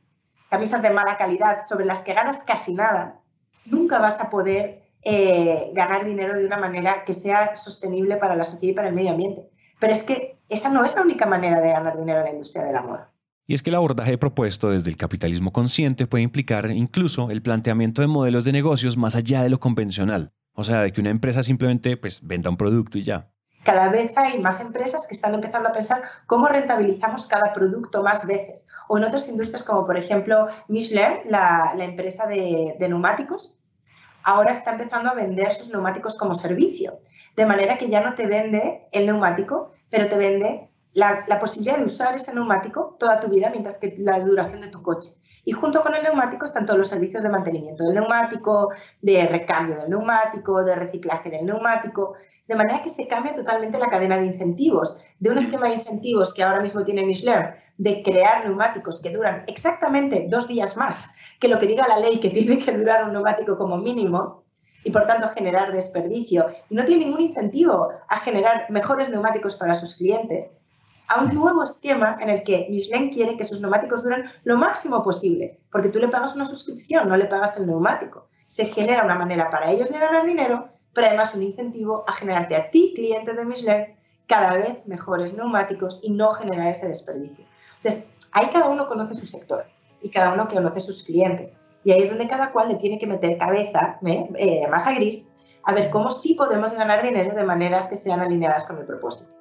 camisas 0.50 0.82
de 0.82 0.90
mala 0.90 1.18
calidad, 1.18 1.68
sobre 1.68 1.86
las 1.86 2.02
que 2.02 2.14
ganas 2.14 2.44
casi 2.44 2.74
nada, 2.74 3.22
nunca 3.66 4.00
vas 4.00 4.20
a 4.20 4.30
poder 4.30 4.81
eh, 5.04 5.72
ganar 5.74 6.06
dinero 6.06 6.34
de 6.38 6.46
una 6.46 6.58
manera 6.58 7.04
que 7.06 7.14
sea 7.14 7.56
sostenible 7.56 8.18
para 8.18 8.36
la 8.36 8.44
sociedad 8.44 8.72
y 8.72 8.76
para 8.76 8.88
el 8.90 8.96
medio 8.96 9.12
ambiente. 9.12 9.50
Pero 9.80 9.94
es 9.94 10.04
que 10.04 10.38
esa 10.48 10.70
no 10.70 10.86
es 10.86 10.96
la 10.96 11.02
única 11.02 11.26
manera 11.26 11.60
de 11.60 11.70
ganar 11.70 11.98
dinero 11.98 12.20
en 12.20 12.26
la 12.26 12.32
industria 12.32 12.64
de 12.66 12.74
la 12.74 12.82
moda. 12.84 13.12
Y 13.48 13.54
es 13.54 13.64
que 13.64 13.72
el 13.72 13.76
abordaje 13.76 14.18
propuesto 14.18 14.70
desde 14.70 14.90
el 14.90 14.98
capitalismo 14.98 15.52
consciente 15.52 16.08
puede 16.08 16.24
implicar 16.24 16.70
incluso 16.70 17.32
el 17.32 17.42
planteamiento 17.42 18.02
de 18.02 18.08
modelos 18.08 18.46
de 18.46 18.52
negocios 18.52 18.96
más 18.96 19.16
allá 19.16 19.42
de 19.42 19.50
lo 19.50 19.60
convencional. 19.60 20.34
O 20.54 20.64
sea, 20.64 20.82
de 20.82 20.92
que 20.94 21.02
una 21.02 21.10
empresa 21.10 21.42
simplemente 21.42 21.98
pues, 21.98 22.26
venda 22.26 22.50
un 22.50 22.58
producto 22.58 22.98
y 22.98 23.04
ya. 23.04 23.32
Cada 23.64 23.90
vez 23.90 24.16
hay 24.18 24.40
más 24.40 24.60
empresas 24.60 25.08
que 25.08 25.16
están 25.16 25.34
empezando 25.34 25.70
a 25.70 25.74
pensar 25.74 26.02
cómo 26.28 26.48
rentabilizamos 26.48 27.28
cada 27.28 27.54
producto 27.54 28.04
más 28.04 28.26
veces. 28.26 28.68
O 28.88 28.98
en 28.98 29.04
otras 29.04 29.28
industrias 29.28 29.64
como 29.64 29.86
por 29.86 29.98
ejemplo 29.98 30.48
Michelin, 30.68 31.20
la, 31.30 31.74
empresa 31.80 32.28
de 32.28 32.76
neumáticos, 32.80 33.56
ahora 34.24 34.52
está 34.52 34.72
empezando 34.72 35.10
a 35.10 35.14
vender 35.14 35.54
sus 35.54 35.70
neumáticos 35.70 36.16
como 36.16 36.36
servicio. 36.36 37.00
De 37.36 37.46
manera 37.46 37.78
que 37.78 37.90
ya 37.90 38.02
no 38.02 38.16
te 38.16 38.28
vende 38.28 38.88
el 38.92 39.06
neumático, 39.06 39.72
pero 39.90 40.08
te 40.08 40.18
vende 40.18 40.70
la, 40.94 41.26
posibilidad 41.40 41.78
de 41.78 41.86
usar 41.86 42.16
ese 42.16 42.34
neumático 42.34 42.96
toda 43.00 43.20
tu 43.20 43.30
vida 43.30 43.50
mientras 43.50 43.78
que 43.78 43.96
la 43.98 44.20
duración 44.20 44.62
de 44.62 44.68
tu 44.68 44.82
coche. 44.82 45.12
Y 45.44 45.54
junto 45.54 45.82
con 45.82 45.96
el 45.96 46.04
neumático 46.04 46.46
están 46.46 46.66
todos 46.66 46.78
los 46.78 46.90
servicios 46.90 47.24
de 47.24 47.30
mantenimiento 47.30 47.84
del 47.84 47.96
neumático, 47.96 48.70
de 49.02 49.26
recambio 49.26 49.78
del 49.78 49.90
neumático, 49.90 50.64
de 50.64 50.76
reciclaje 50.76 51.30
del 51.30 51.46
neumático, 51.46 52.16
de 52.48 52.56
manera 52.56 52.84
que 52.84 52.90
se 52.90 53.08
cambia 53.08 53.34
totalmente 53.34 53.80
la 53.80 53.90
cadena 53.90 54.18
de 54.18 54.26
incentivos, 54.26 55.00
de 55.20 55.30
un 55.30 55.38
esquema 55.38 55.70
de 55.70 55.76
incentivos 55.76 56.34
que 56.34 56.44
ahora 56.44 56.60
mismo 56.60 56.84
tiene 56.84 57.06
Michelin, 57.06 57.56
de 57.82 58.04
crear 58.04 58.46
neumáticos 58.46 59.02
que 59.02 59.10
duran 59.10 59.44
exactamente 59.48 60.28
dos 60.30 60.48
días 60.48 60.78
más 60.78 61.10
que 61.40 61.48
lo 61.48 61.58
que 61.58 61.66
diga 61.66 61.88
la 61.88 61.98
ley 61.98 62.20
que 62.20 62.30
tiene 62.38 62.60
que 62.60 62.72
durar 62.72 63.06
un 63.06 63.14
neumático 63.14 63.58
como 63.58 63.78
mínimo 63.78 64.44
y 64.84 64.92
por 64.92 65.08
tanto 65.08 65.30
generar 65.30 65.72
desperdicio 65.72 66.46
y 66.70 66.76
no 66.76 66.86
tiene 66.86 67.06
ningún 67.06 67.22
incentivo 67.22 67.90
a 68.08 68.18
generar 68.18 68.68
mejores 68.70 69.10
neumáticos 69.10 69.56
para 69.56 69.74
sus 69.74 69.96
clientes, 69.96 70.52
a 71.08 71.24
un 71.24 71.34
nuevo 71.34 71.64
esquema 71.64 72.20
en 72.22 72.30
el 72.30 72.44
que 72.44 72.68
Michelin 72.70 73.10
quiere 73.10 73.36
que 73.36 73.44
sus 73.44 73.60
neumáticos 73.62 74.04
duren 74.04 74.26
lo 74.44 74.58
máximo 74.58 75.02
posible, 75.02 75.60
porque 75.72 75.90
tú 75.90 75.98
le 75.98 76.08
pagas 76.08 76.36
una 76.36 76.46
suscripción, 76.46 77.10
no 77.10 77.18
le 77.18 77.26
pagas 77.26 77.58
el 77.58 77.66
neumático. 77.66 78.28
Se 78.44 78.66
genera 78.66 79.04
una 79.04 79.16
manera 79.16 79.50
para 79.50 79.72
ellos 79.72 79.90
de 79.90 80.00
ganar 80.00 80.26
dinero, 80.26 80.70
pero 80.94 81.08
además 81.08 81.34
un 81.34 81.44
incentivo 81.44 82.04
a 82.08 82.14
generarte 82.14 82.56
a 82.56 82.70
ti, 82.70 82.94
cliente 82.96 83.34
de 83.34 83.44
Michelin, 83.44 83.96
cada 84.28 84.56
vez 84.56 84.86
mejores 84.86 85.34
neumáticos 85.34 86.00
y 86.04 86.12
no 86.12 86.32
generar 86.32 86.68
ese 86.68 86.88
desperdicio. 86.88 87.51
Entonces, 87.84 88.06
ahí 88.32 88.48
cada 88.54 88.68
uno 88.70 88.88
conoce 88.88 89.16
su 89.16 89.26
sector 89.26 89.66
y 90.02 90.10
cada 90.10 90.34
uno 90.34 90.48
conoce 90.48 90.82
sus 90.82 91.04
clientes. 91.04 91.54
Y 91.84 91.92
ahí 91.92 92.04
es 92.04 92.10
donde 92.10 92.28
cada 92.28 92.52
cual 92.52 92.70
le 92.70 92.76
tiene 92.76 93.00
que 93.00 93.08
meter 93.08 93.38
cabeza, 93.38 93.98
¿eh? 94.06 94.30
Eh, 94.36 94.68
más 94.70 94.86
a 94.86 94.94
gris, 94.94 95.28
a 95.64 95.74
ver 95.74 95.90
cómo 95.90 96.12
sí 96.12 96.36
podemos 96.36 96.74
ganar 96.74 97.04
dinero 97.04 97.36
de 97.36 97.44
maneras 97.44 97.88
que 97.88 97.96
sean 97.96 98.20
alineadas 98.20 98.64
con 98.66 98.78
el 98.78 98.86
propósito. 98.86 99.32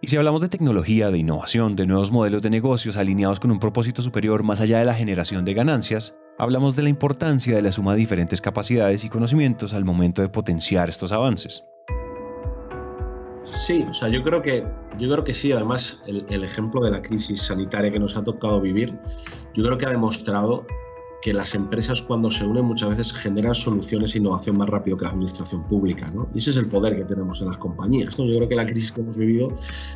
Y 0.00 0.08
si 0.08 0.16
hablamos 0.16 0.40
de 0.40 0.48
tecnología, 0.48 1.10
de 1.10 1.18
innovación, 1.18 1.74
de 1.74 1.86
nuevos 1.86 2.12
modelos 2.12 2.42
de 2.42 2.50
negocios 2.50 2.96
alineados 2.96 3.40
con 3.40 3.50
un 3.50 3.58
propósito 3.58 4.00
superior 4.00 4.44
más 4.44 4.60
allá 4.60 4.78
de 4.78 4.84
la 4.84 4.94
generación 4.94 5.44
de 5.44 5.54
ganancias, 5.54 6.16
hablamos 6.38 6.76
de 6.76 6.84
la 6.84 6.88
importancia 6.88 7.56
de 7.56 7.62
la 7.62 7.72
suma 7.72 7.92
de 7.92 7.98
diferentes 7.98 8.40
capacidades 8.40 9.04
y 9.04 9.08
conocimientos 9.08 9.74
al 9.74 9.84
momento 9.84 10.22
de 10.22 10.28
potenciar 10.28 10.88
estos 10.88 11.10
avances. 11.10 11.64
Sí, 13.48 13.84
o 13.88 13.94
sea, 13.94 14.08
yo 14.08 14.22
creo 14.22 14.42
que, 14.42 14.64
yo 14.98 15.08
creo 15.10 15.24
que 15.24 15.34
sí. 15.34 15.52
Además, 15.52 16.02
el, 16.06 16.24
el, 16.28 16.44
ejemplo 16.44 16.80
de 16.82 16.90
la 16.90 17.02
crisis 17.02 17.42
sanitaria 17.42 17.90
que 17.90 17.98
nos 17.98 18.16
ha 18.16 18.24
tocado 18.24 18.60
vivir, 18.60 18.98
yo 19.54 19.64
creo 19.64 19.78
que 19.78 19.86
ha 19.86 19.90
demostrado 19.90 20.66
que 21.20 21.32
las 21.32 21.54
empresas 21.54 22.00
cuando 22.00 22.30
se 22.30 22.46
unen 22.46 22.64
muchas 22.64 22.90
veces 22.90 23.12
generan 23.12 23.54
soluciones 23.54 24.14
e 24.14 24.18
innovación 24.18 24.56
más 24.56 24.68
rápido 24.68 24.96
que 24.96 25.04
la 25.04 25.10
administración 25.10 25.66
pública, 25.66 26.10
¿no? 26.10 26.28
Y 26.34 26.38
ese 26.38 26.50
es 26.50 26.56
el 26.56 26.68
poder 26.68 26.96
que 26.96 27.04
tenemos 27.04 27.40
en 27.40 27.48
las 27.48 27.58
compañías, 27.58 28.18
¿no? 28.18 28.26
Yo 28.26 28.36
creo 28.36 28.48
que 28.48 28.54
la 28.54 28.66
crisis 28.66 28.92
que 28.92 29.00
hemos 29.00 29.16
vivido 29.16 29.48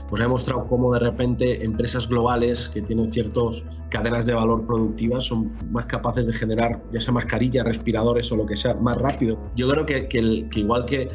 pues 0.09 0.21
ha 0.21 0.25
demostrado 0.25 0.67
cómo 0.67 0.93
de 0.93 0.99
repente 0.99 1.65
empresas 1.65 2.09
globales 2.09 2.69
que 2.69 2.83
tienen 2.83 3.09
ciertas 3.09 3.65
cadenas 3.89 4.27
de 4.27 4.35
valor 4.35 4.67
productivas 4.67 5.25
son 5.25 5.53
más 5.71 5.87
capaces 5.87 6.27
de 6.27 6.33
generar 6.33 6.83
ya 6.93 7.01
sea 7.01 7.13
mascarillas, 7.13 7.65
respiradores 7.65 8.31
o 8.33 8.37
lo 8.37 8.47
que 8.47 8.57
sea 8.57 8.75
más 8.75 8.97
rápido. 8.99 9.39
Yo 9.55 9.69
creo 9.69 9.87
que, 9.87 10.09
que, 10.09 10.19
el, 10.19 10.49
que 10.51 10.61
igual 10.61 10.87
que 10.87 11.09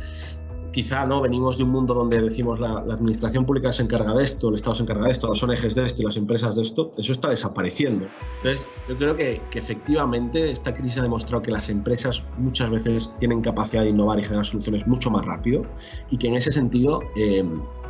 quizá 0.78 1.08
no 1.08 1.22
venimos 1.22 1.58
de 1.58 1.64
un 1.64 1.72
mundo 1.72 1.96
donde 1.96 2.22
decimos 2.22 2.60
la, 2.60 2.78
administración 2.78 3.48
pública 3.48 3.72
se 3.72 3.82
encarga 3.82 4.14
de 4.14 4.24
esto, 4.24 4.50
el 4.50 4.54
Estado 4.54 4.76
se 4.76 4.84
encarga 4.84 5.06
de 5.06 5.12
esto, 5.12 5.28
las 5.28 5.42
ONGs 5.42 5.74
de 5.74 5.86
esto 5.88 6.04
y 6.04 6.06
las 6.06 6.18
empresas 6.18 6.56
de 6.56 6.62
esto, 6.62 6.94
eso 7.00 7.14
está 7.14 7.30
desapareciendo. 7.30 8.06
Entonces, 8.38 8.68
yo 8.88 8.96
creo 8.96 9.18
que, 9.18 9.42
efectivamente 9.56 10.52
esta 10.52 10.76
crisis 10.76 11.00
ha 11.00 11.02
demostrado 11.02 11.42
que 11.42 11.50
las 11.50 11.70
empresas 11.70 12.24
muchas 12.38 12.70
veces 12.70 13.12
tienen 13.18 13.42
capacidad 13.42 13.82
de 13.82 13.90
innovar 13.90 14.20
y 14.20 14.24
generar 14.24 14.46
soluciones 14.46 14.86
mucho 14.86 15.10
más 15.10 15.26
rápido 15.26 15.64
y 16.12 16.18
que 16.20 16.28
en 16.28 16.36
ese 16.36 16.52
sentido 16.52 17.02
eh, 17.16 17.44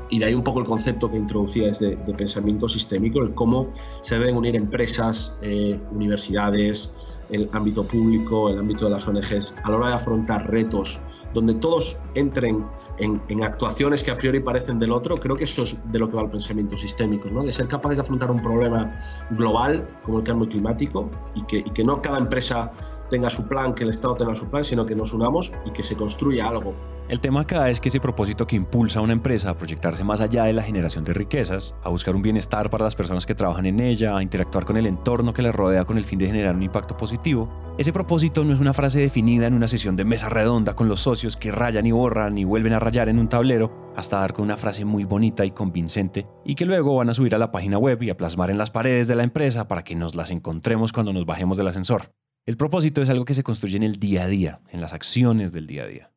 y 0.10 0.20
de 0.20 0.26
ahí 0.26 0.34
un 0.34 0.44
poco 0.44 0.60
el 0.60 0.66
concepto 0.66 1.10
que 1.10 1.18
introducía 1.18 1.70
es 1.70 1.80
de, 1.80 1.98
pensamiento 2.18 2.68
sistémico, 2.68 3.22
el 3.22 3.34
cómo 3.34 3.72
se 4.02 4.18
deben 4.18 4.38
unir 4.38 4.56
empresas, 4.56 5.38
eh, 5.42 5.80
universidades, 5.92 6.92
el 7.30 7.50
ámbito 7.52 7.84
público, 7.84 8.50
el 8.50 8.60
ámbito 8.60 8.86
de 8.86 8.92
las 8.92 9.08
ONGs, 9.08 9.54
a 9.64 9.72
la 9.72 9.78
hora 9.78 9.90
de 9.90 9.96
afrontar 9.96 10.50
retos 10.50 11.00
donde 11.34 11.54
todos 11.56 12.00
entren 12.16 12.66
en, 12.98 13.44
actuaciones 13.44 14.04
que 14.04 14.12
a 14.12 14.18
priori 14.18 14.40
parecen 14.40 14.80
del 14.80 14.92
otro, 14.92 15.18
creo 15.18 15.36
que 15.36 15.44
eso 15.44 15.64
es 15.64 15.78
de 15.92 16.00
lo 16.00 16.10
que 16.10 16.16
va 16.16 16.24
el 16.24 16.30
pensamiento 16.30 16.78
sistémico, 16.78 17.30
¿no? 17.30 17.44
de 17.44 17.52
ser 17.52 17.68
capaces 17.68 17.98
de 17.98 18.02
afrontar 18.02 18.32
un 18.32 18.42
problema 18.42 18.96
global 19.32 19.88
como 20.04 20.20
el 20.20 20.24
cambio 20.24 20.50
climático 20.50 21.10
y 21.36 21.44
que, 21.44 21.58
y 21.58 21.70
que 21.72 21.84
no 21.84 22.02
cada 22.02 22.18
empresa 22.18 22.72
tenga 23.10 23.30
su 23.30 23.48
plan, 23.48 23.74
que 23.74 23.84
el 23.84 23.90
Estado 23.90 24.16
tenga 24.16 24.36
su 24.36 24.48
plan, 24.48 24.64
sino 24.64 24.86
que 24.86 24.96
nos 24.96 25.14
unamos 25.14 25.52
y 25.66 25.72
que 25.72 25.84
se 25.84 25.96
construya 25.96 26.48
algo. 26.48 26.74
El 27.10 27.22
tema 27.22 27.42
acá 27.42 27.70
es 27.70 27.80
que 27.80 27.88
ese 27.88 28.02
propósito 28.02 28.46
que 28.46 28.58
impulsa 28.58 29.00
a 29.00 29.02
una 29.02 29.14
empresa 29.14 29.50
a 29.50 29.58
proyectarse 29.58 30.04
más 30.04 30.20
allá 30.20 30.44
de 30.44 30.52
la 30.52 30.62
generación 30.62 31.06
de 31.06 31.14
riquezas, 31.14 31.74
a 31.82 31.88
buscar 31.88 32.14
un 32.18 32.22
bienestar 32.22 32.70
para 32.70 32.84
las 32.84 32.96
personas 32.96 33.26
que 33.26 33.34
trabajan 33.34 33.66
en 33.66 33.80
ella, 33.80 34.18
a 34.18 34.22
interactuar 34.22 34.66
con 34.66 34.76
el 34.76 34.86
entorno 34.86 35.34
que 35.34 35.42
la 35.42 35.54
rodea 35.54 35.86
con 35.86 35.98
el 35.98 36.04
fin 36.04 36.20
de 36.20 36.28
generar 36.28 36.54
un 36.54 36.64
impacto 36.64 36.98
positivo, 36.98 37.50
ese 37.78 37.94
propósito 37.94 38.44
no 38.44 38.54
es 38.54 38.60
una 38.60 38.74
frase 38.74 39.00
definida 39.00 39.48
en 39.48 39.54
una 39.54 39.70
sesión 39.70 39.96
de 39.96 40.04
mesa 40.04 40.28
redonda 40.28 40.76
con 40.76 40.90
los 40.90 41.00
socios 41.00 41.38
que 41.38 41.50
rayan 41.52 41.86
y 41.86 41.94
borran 41.94 42.38
y 42.38 42.44
vuelven 42.44 42.74
a 42.74 42.80
rayar 42.80 43.08
en 43.08 43.20
un 43.20 43.30
tablero, 43.30 43.94
hasta 43.96 44.20
dar 44.20 44.34
con 44.34 44.44
una 44.44 44.58
frase 44.58 44.84
muy 44.84 45.06
bonita 45.06 45.46
y 45.46 45.52
convincente 45.52 46.28
y 46.44 46.56
que 46.56 46.66
luego 46.66 46.94
van 46.98 47.10
a 47.10 47.14
subir 47.14 47.34
a 47.36 47.38
la 47.38 47.52
página 47.54 47.78
web 47.78 48.04
y 48.04 48.10
a 48.10 48.18
plasmar 48.18 48.52
en 48.52 48.58
las 48.58 48.70
paredes 48.70 49.08
de 49.08 49.16
la 49.16 49.24
empresa 49.24 49.70
para 49.70 49.86
que 49.86 49.96
nos 49.96 50.14
las 50.14 50.30
encontremos 50.30 50.92
cuando 50.92 51.14
nos 51.14 51.26
bajemos 51.26 51.56
del 51.56 51.70
ascensor. 51.70 52.12
El 52.48 52.56
propósito 52.56 53.02
es 53.02 53.10
algo 53.10 53.26
que 53.26 53.34
se 53.34 53.44
construye 53.44 53.76
en 53.76 53.84
el 53.84 54.00
día 54.00 54.24
a 54.24 54.28
día, 54.28 54.62
en 54.72 54.80
las 54.80 54.94
acciones 54.94 55.52
del 55.52 55.68
día 55.68 55.84
a 55.84 55.88
día. 55.88 56.12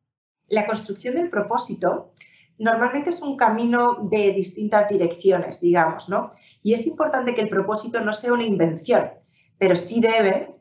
La 0.47 0.65
construcción 0.65 1.15
del 1.15 1.29
propósito 1.29 2.13
normalmente 2.57 3.09
es 3.09 3.21
un 3.21 3.35
camino 3.35 4.07
de 4.09 4.31
distintas 4.31 4.87
direcciones, 4.87 5.59
digamos, 5.59 6.07
¿no? 6.07 6.31
Y 6.63 6.73
es 6.73 6.87
importante 6.87 7.33
que 7.33 7.41
el 7.41 7.49
propósito 7.49 7.99
no 7.99 8.13
sea 8.13 8.31
una 8.31 8.45
invención, 8.45 9.11
pero 9.57 9.75
sí 9.75 9.99
debe 9.99 10.55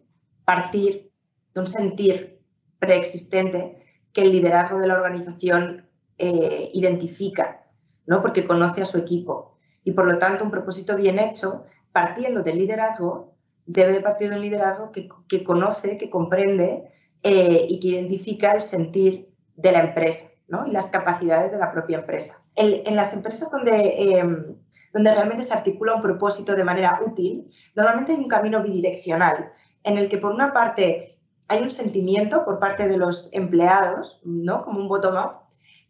partir 0.45 1.13
de 1.55 1.61
un 1.61 1.69
sentir 1.69 2.41
preexistente 2.81 3.79
que 4.13 4.23
el 4.23 4.33
liderazgo 4.33 4.81
de 4.81 4.89
la 4.89 4.95
organización 4.95 5.89
eh, 6.19 6.73
identifica, 6.75 7.65
¿no? 8.07 8.23
Porque 8.23 8.45
conoce 8.45 8.83
a 8.83 8.87
su 8.87 8.99
equipo. 8.99 9.57
Y 9.85 9.93
por 9.93 10.11
lo 10.11 10.19
tanto, 10.19 10.43
un 10.43 10.51
propósito 10.51 10.97
bien 10.97 11.21
hecho, 11.21 11.65
partiendo 11.93 12.43
del 12.43 12.59
liderazgo, 12.59 13.30
debe 13.73 13.93
de 13.93 14.01
partir 14.01 14.31
de 14.31 14.37
un 14.37 14.43
liderazgo 14.43 14.91
que, 14.93 15.45
conoce, 15.45 15.97
que 15.97 16.11
comprende 16.11 16.91
eh, 17.23 17.67
y 17.69 17.81
que 17.81 17.89
identifica 17.89 18.53
el 18.53 18.63
sentir 18.63 19.29
de 19.57 19.73
la 19.73 19.81
empresa 19.81 20.31
¿no? 20.49 20.67
y 20.67 20.73
las 20.73 20.87
capacidades 20.87 21.53
de 21.53 21.59
la 21.59 21.73
propia 21.73 21.99
empresa. 21.99 22.43
en 22.57 22.97
las 22.97 23.13
empresas 23.15 23.51
donde, 23.51 24.19
em, 24.19 24.57
donde 24.93 25.15
realmente 25.15 25.45
se 25.45 25.55
articula 25.55 25.95
un 25.95 26.03
propósito 26.03 26.55
de 26.57 26.65
manera 26.65 27.01
útil, 27.07 27.51
normalmente 27.77 28.13
hay 28.13 28.19
un 28.19 28.29
camino 28.29 28.63
bidireccional 28.63 29.53
en 29.85 29.99
el 29.99 30.09
que 30.09 30.19
por 30.19 30.33
una 30.33 30.53
parte 30.53 31.19
hay 31.49 31.63
un 31.63 31.71
sentimiento 31.71 32.45
por 32.45 32.59
parte 32.59 32.89
de 32.89 32.97
los 32.97 33.33
empleados, 33.33 34.21
¿no? 34.25 34.65
como 34.65 34.81
un 34.81 34.89
bottom-up, 34.89 35.41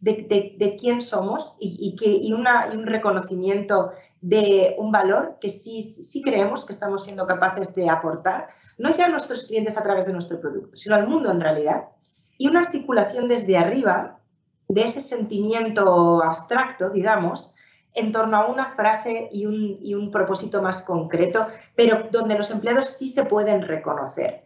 de, 0.01 0.77
quién 0.79 1.01
somos 1.01 1.55
y, 1.59 1.95
que, 1.95 2.09
y, 2.09 2.33
una, 2.33 2.69
y 2.73 2.77
un 2.77 2.87
reconocimiento 2.87 3.91
de 4.21 4.75
un 4.77 4.91
valor 4.91 5.37
que 5.41 5.49
sí, 5.49 5.81
sí 5.81 6.21
creemos 6.21 6.63
que 6.63 6.73
estamos 6.73 7.03
siendo 7.03 7.25
capaces 7.25 7.73
de 7.73 7.89
aportar, 7.89 8.49
no 8.77 8.95
ya 8.95 9.07
a 9.07 9.09
nuestros 9.09 9.43
clientes 9.47 9.77
a 9.77 9.83
través 9.83 10.05
de 10.05 10.13
nuestro 10.13 10.39
producto, 10.39 10.75
sino 10.75 10.95
al 10.95 11.07
mundo 11.07 11.31
en 11.31 11.41
realidad. 11.41 11.85
Y 12.37 12.47
una 12.47 12.61
articulación 12.61 13.27
desde 13.27 13.57
arriba 13.57 14.19
de 14.67 14.83
ese 14.83 15.01
sentimiento 15.01 16.23
abstracto, 16.23 16.91
digamos, 16.91 17.53
en 17.93 18.11
torno 18.11 18.37
a 18.37 18.47
una 18.47 18.69
frase 18.69 19.27
y 19.33 19.45
un, 19.45 19.77
y 19.81 19.95
un 19.95 20.11
propósito 20.11 20.61
más 20.61 20.83
concreto, 20.83 21.47
pero 21.75 22.07
donde 22.11 22.37
los 22.37 22.49
empleados 22.51 22.85
sí 22.85 23.09
se 23.09 23.25
pueden 23.25 23.63
reconocer. 23.63 24.45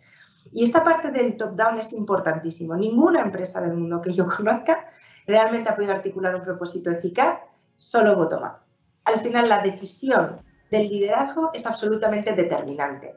Y 0.51 0.63
esta 0.63 0.83
parte 0.83 1.11
del 1.11 1.35
top-down 1.37 1.77
es 1.77 1.93
importantísimo. 1.93 2.75
Ninguna 2.75 3.21
empresa 3.21 3.61
del 3.61 3.75
mundo 3.75 4.01
que 4.01 4.13
yo 4.13 4.25
conozca 4.37 4.89
realmente 5.27 5.69
ha 5.69 5.75
podido 5.75 5.93
articular 5.93 6.35
un 6.35 6.43
propósito 6.43 6.89
eficaz 6.89 7.39
solo 7.75 8.15
bottom-up 8.15 8.64
al 9.05 9.19
final 9.19 9.47
la 9.47 9.61
decisión 9.61 10.41
del 10.71 10.89
liderazgo 10.89 11.51
es 11.53 11.65
absolutamente 11.65 12.33
determinante. 12.33 13.15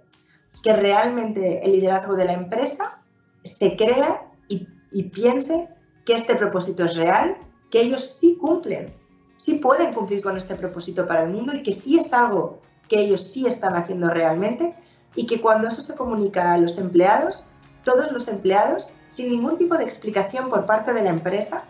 Que 0.62 0.72
realmente 0.72 1.64
el 1.64 1.72
liderazgo 1.72 2.14
de 2.14 2.26
la 2.26 2.34
empresa 2.34 2.98
se 3.42 3.76
crea 3.76 4.26
y, 4.48 5.02
piense 5.10 5.68
que 6.04 6.14
este 6.14 6.34
propósito 6.34 6.84
es 6.84 6.96
real, 6.96 7.36
que 7.70 7.82
ellos 7.82 8.02
sí 8.02 8.38
cumplen, 8.40 8.94
sí 9.36 9.54
pueden 9.56 9.92
cumplir 9.92 10.22
con 10.22 10.36
este 10.36 10.54
propósito 10.54 11.06
para 11.06 11.24
el 11.24 11.30
mundo 11.30 11.54
y 11.54 11.62
que 11.62 11.72
sí 11.72 11.98
es 11.98 12.12
algo 12.14 12.60
que 12.88 13.00
ellos 13.00 13.20
sí 13.20 13.46
están 13.46 13.76
haciendo 13.76 14.08
realmente 14.08 14.74
y 15.14 15.26
que 15.26 15.40
cuando 15.42 15.68
eso 15.68 15.82
se 15.82 15.94
comunica 15.94 16.54
a 16.54 16.58
los 16.58 16.78
empleados, 16.78 17.44
todos 17.84 18.10
los 18.12 18.28
empleados, 18.28 18.90
sin 19.04 19.28
ningún 19.28 19.58
tipo 19.58 19.76
de 19.76 19.84
explicación 19.84 20.48
por 20.48 20.64
parte 20.64 20.94
de 20.94 21.02
la 21.02 21.10
empresa, 21.10 21.64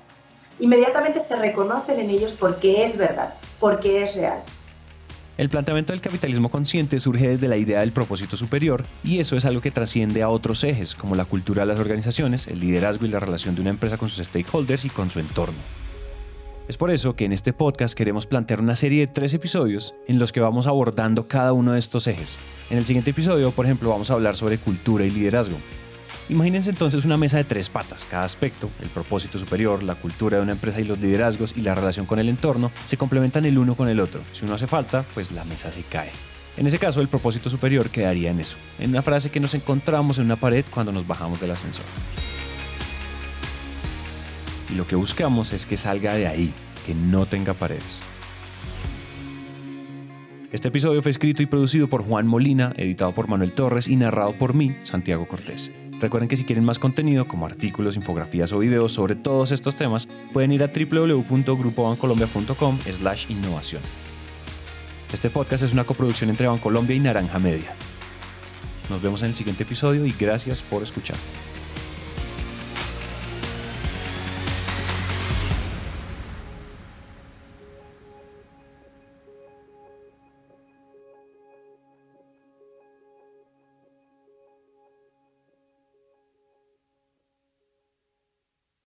inmediatamente 0.60 1.20
se 1.20 1.36
reconocen 1.36 2.00
en 2.00 2.10
ellos 2.10 2.34
porque 2.38 2.84
es 2.84 2.96
verdad, 2.96 3.34
porque 3.60 4.02
es 4.02 4.14
real. 4.14 4.42
El 5.38 5.50
planteamiento 5.50 5.92
del 5.92 6.00
capitalismo 6.00 6.50
consciente 6.50 6.98
surge 6.98 7.28
desde 7.28 7.46
la 7.46 7.56
idea 7.56 7.78
del 7.80 7.92
propósito 7.92 8.36
superior 8.36 8.84
y 9.04 9.20
eso 9.20 9.36
es 9.36 9.44
algo 9.44 9.60
que 9.60 9.70
trasciende 9.70 10.22
a 10.22 10.28
otros 10.28 10.64
ejes 10.64 10.96
como 10.96 11.14
la 11.14 11.24
cultura 11.24 11.62
de 11.62 11.66
las 11.66 11.78
organizaciones, 11.78 12.48
el 12.48 12.58
liderazgo 12.58 13.06
y 13.06 13.08
la 13.08 13.20
relación 13.20 13.54
de 13.54 13.60
una 13.60 13.70
empresa 13.70 13.98
con 13.98 14.08
sus 14.08 14.26
stakeholders 14.26 14.84
y 14.84 14.90
con 14.90 15.10
su 15.10 15.20
entorno. 15.20 15.58
Es 16.66 16.76
por 16.76 16.90
eso 16.90 17.14
que 17.14 17.24
en 17.24 17.32
este 17.32 17.52
podcast 17.52 17.96
queremos 17.96 18.26
plantear 18.26 18.60
una 18.60 18.74
serie 18.74 19.06
de 19.06 19.12
tres 19.12 19.32
episodios 19.32 19.94
en 20.08 20.18
los 20.18 20.32
que 20.32 20.40
vamos 20.40 20.66
abordando 20.66 21.28
cada 21.28 21.52
uno 21.52 21.72
de 21.72 21.78
estos 21.78 22.08
ejes. 22.08 22.36
En 22.68 22.76
el 22.76 22.84
siguiente 22.84 23.10
episodio, 23.10 23.52
por 23.52 23.64
ejemplo, 23.64 23.90
vamos 23.90 24.10
a 24.10 24.14
hablar 24.14 24.34
sobre 24.34 24.58
cultura 24.58 25.06
y 25.06 25.10
liderazgo. 25.10 25.56
Imagínense 26.28 26.70
entonces 26.70 27.04
una 27.06 27.16
mesa 27.16 27.38
de 27.38 27.44
tres 27.44 27.70
patas. 27.70 28.04
Cada 28.04 28.24
aspecto, 28.24 28.70
el 28.82 28.88
propósito 28.88 29.38
superior, 29.38 29.82
la 29.82 29.94
cultura 29.94 30.36
de 30.36 30.42
una 30.42 30.52
empresa 30.52 30.80
y 30.80 30.84
los 30.84 30.98
liderazgos 30.98 31.54
y 31.56 31.62
la 31.62 31.74
relación 31.74 32.04
con 32.04 32.18
el 32.18 32.28
entorno, 32.28 32.70
se 32.84 32.98
complementan 32.98 33.46
el 33.46 33.56
uno 33.56 33.74
con 33.76 33.88
el 33.88 33.98
otro. 33.98 34.20
Si 34.32 34.44
uno 34.44 34.54
hace 34.54 34.66
falta, 34.66 35.06
pues 35.14 35.32
la 35.32 35.44
mesa 35.44 35.72
se 35.72 35.82
cae. 35.82 36.10
En 36.58 36.66
ese 36.66 36.78
caso, 36.78 37.00
el 37.00 37.08
propósito 37.08 37.48
superior 37.48 37.88
quedaría 37.88 38.30
en 38.30 38.40
eso, 38.40 38.56
en 38.78 38.90
una 38.90 39.00
frase 39.00 39.30
que 39.30 39.40
nos 39.40 39.54
encontramos 39.54 40.18
en 40.18 40.24
una 40.24 40.36
pared 40.36 40.64
cuando 40.70 40.92
nos 40.92 41.06
bajamos 41.06 41.40
del 41.40 41.52
ascensor. 41.52 41.86
Y 44.70 44.74
lo 44.74 44.86
que 44.86 44.96
buscamos 44.96 45.52
es 45.52 45.64
que 45.64 45.78
salga 45.78 46.12
de 46.14 46.26
ahí, 46.26 46.52
que 46.84 46.94
no 46.94 47.24
tenga 47.26 47.54
paredes. 47.54 48.02
Este 50.52 50.68
episodio 50.68 51.00
fue 51.00 51.10
escrito 51.10 51.42
y 51.42 51.46
producido 51.46 51.88
por 51.88 52.02
Juan 52.02 52.26
Molina, 52.26 52.72
editado 52.76 53.12
por 53.12 53.28
Manuel 53.28 53.52
Torres 53.52 53.86
y 53.88 53.96
narrado 53.96 54.32
por 54.32 54.54
mí, 54.54 54.74
Santiago 54.82 55.28
Cortés. 55.28 55.70
Recuerden 56.00 56.28
que 56.28 56.36
si 56.36 56.44
quieren 56.44 56.64
más 56.64 56.78
contenido 56.78 57.26
como 57.26 57.46
artículos, 57.46 57.96
infografías 57.96 58.52
o 58.52 58.58
videos 58.58 58.92
sobre 58.92 59.16
todos 59.16 59.50
estos 59.50 59.74
temas, 59.74 60.06
pueden 60.32 60.52
ir 60.52 60.62
a 60.62 60.68
www.grupobancolombia.com 60.68 62.78
slash 62.90 63.30
innovación. 63.30 63.82
Este 65.12 65.30
podcast 65.30 65.64
es 65.64 65.72
una 65.72 65.84
coproducción 65.84 66.30
entre 66.30 66.46
Bancolombia 66.46 66.94
y 66.94 67.00
Naranja 67.00 67.38
Media. 67.38 67.74
Nos 68.90 69.02
vemos 69.02 69.22
en 69.22 69.28
el 69.28 69.34
siguiente 69.34 69.64
episodio 69.64 70.06
y 70.06 70.14
gracias 70.18 70.62
por 70.62 70.82
escuchar. 70.82 71.16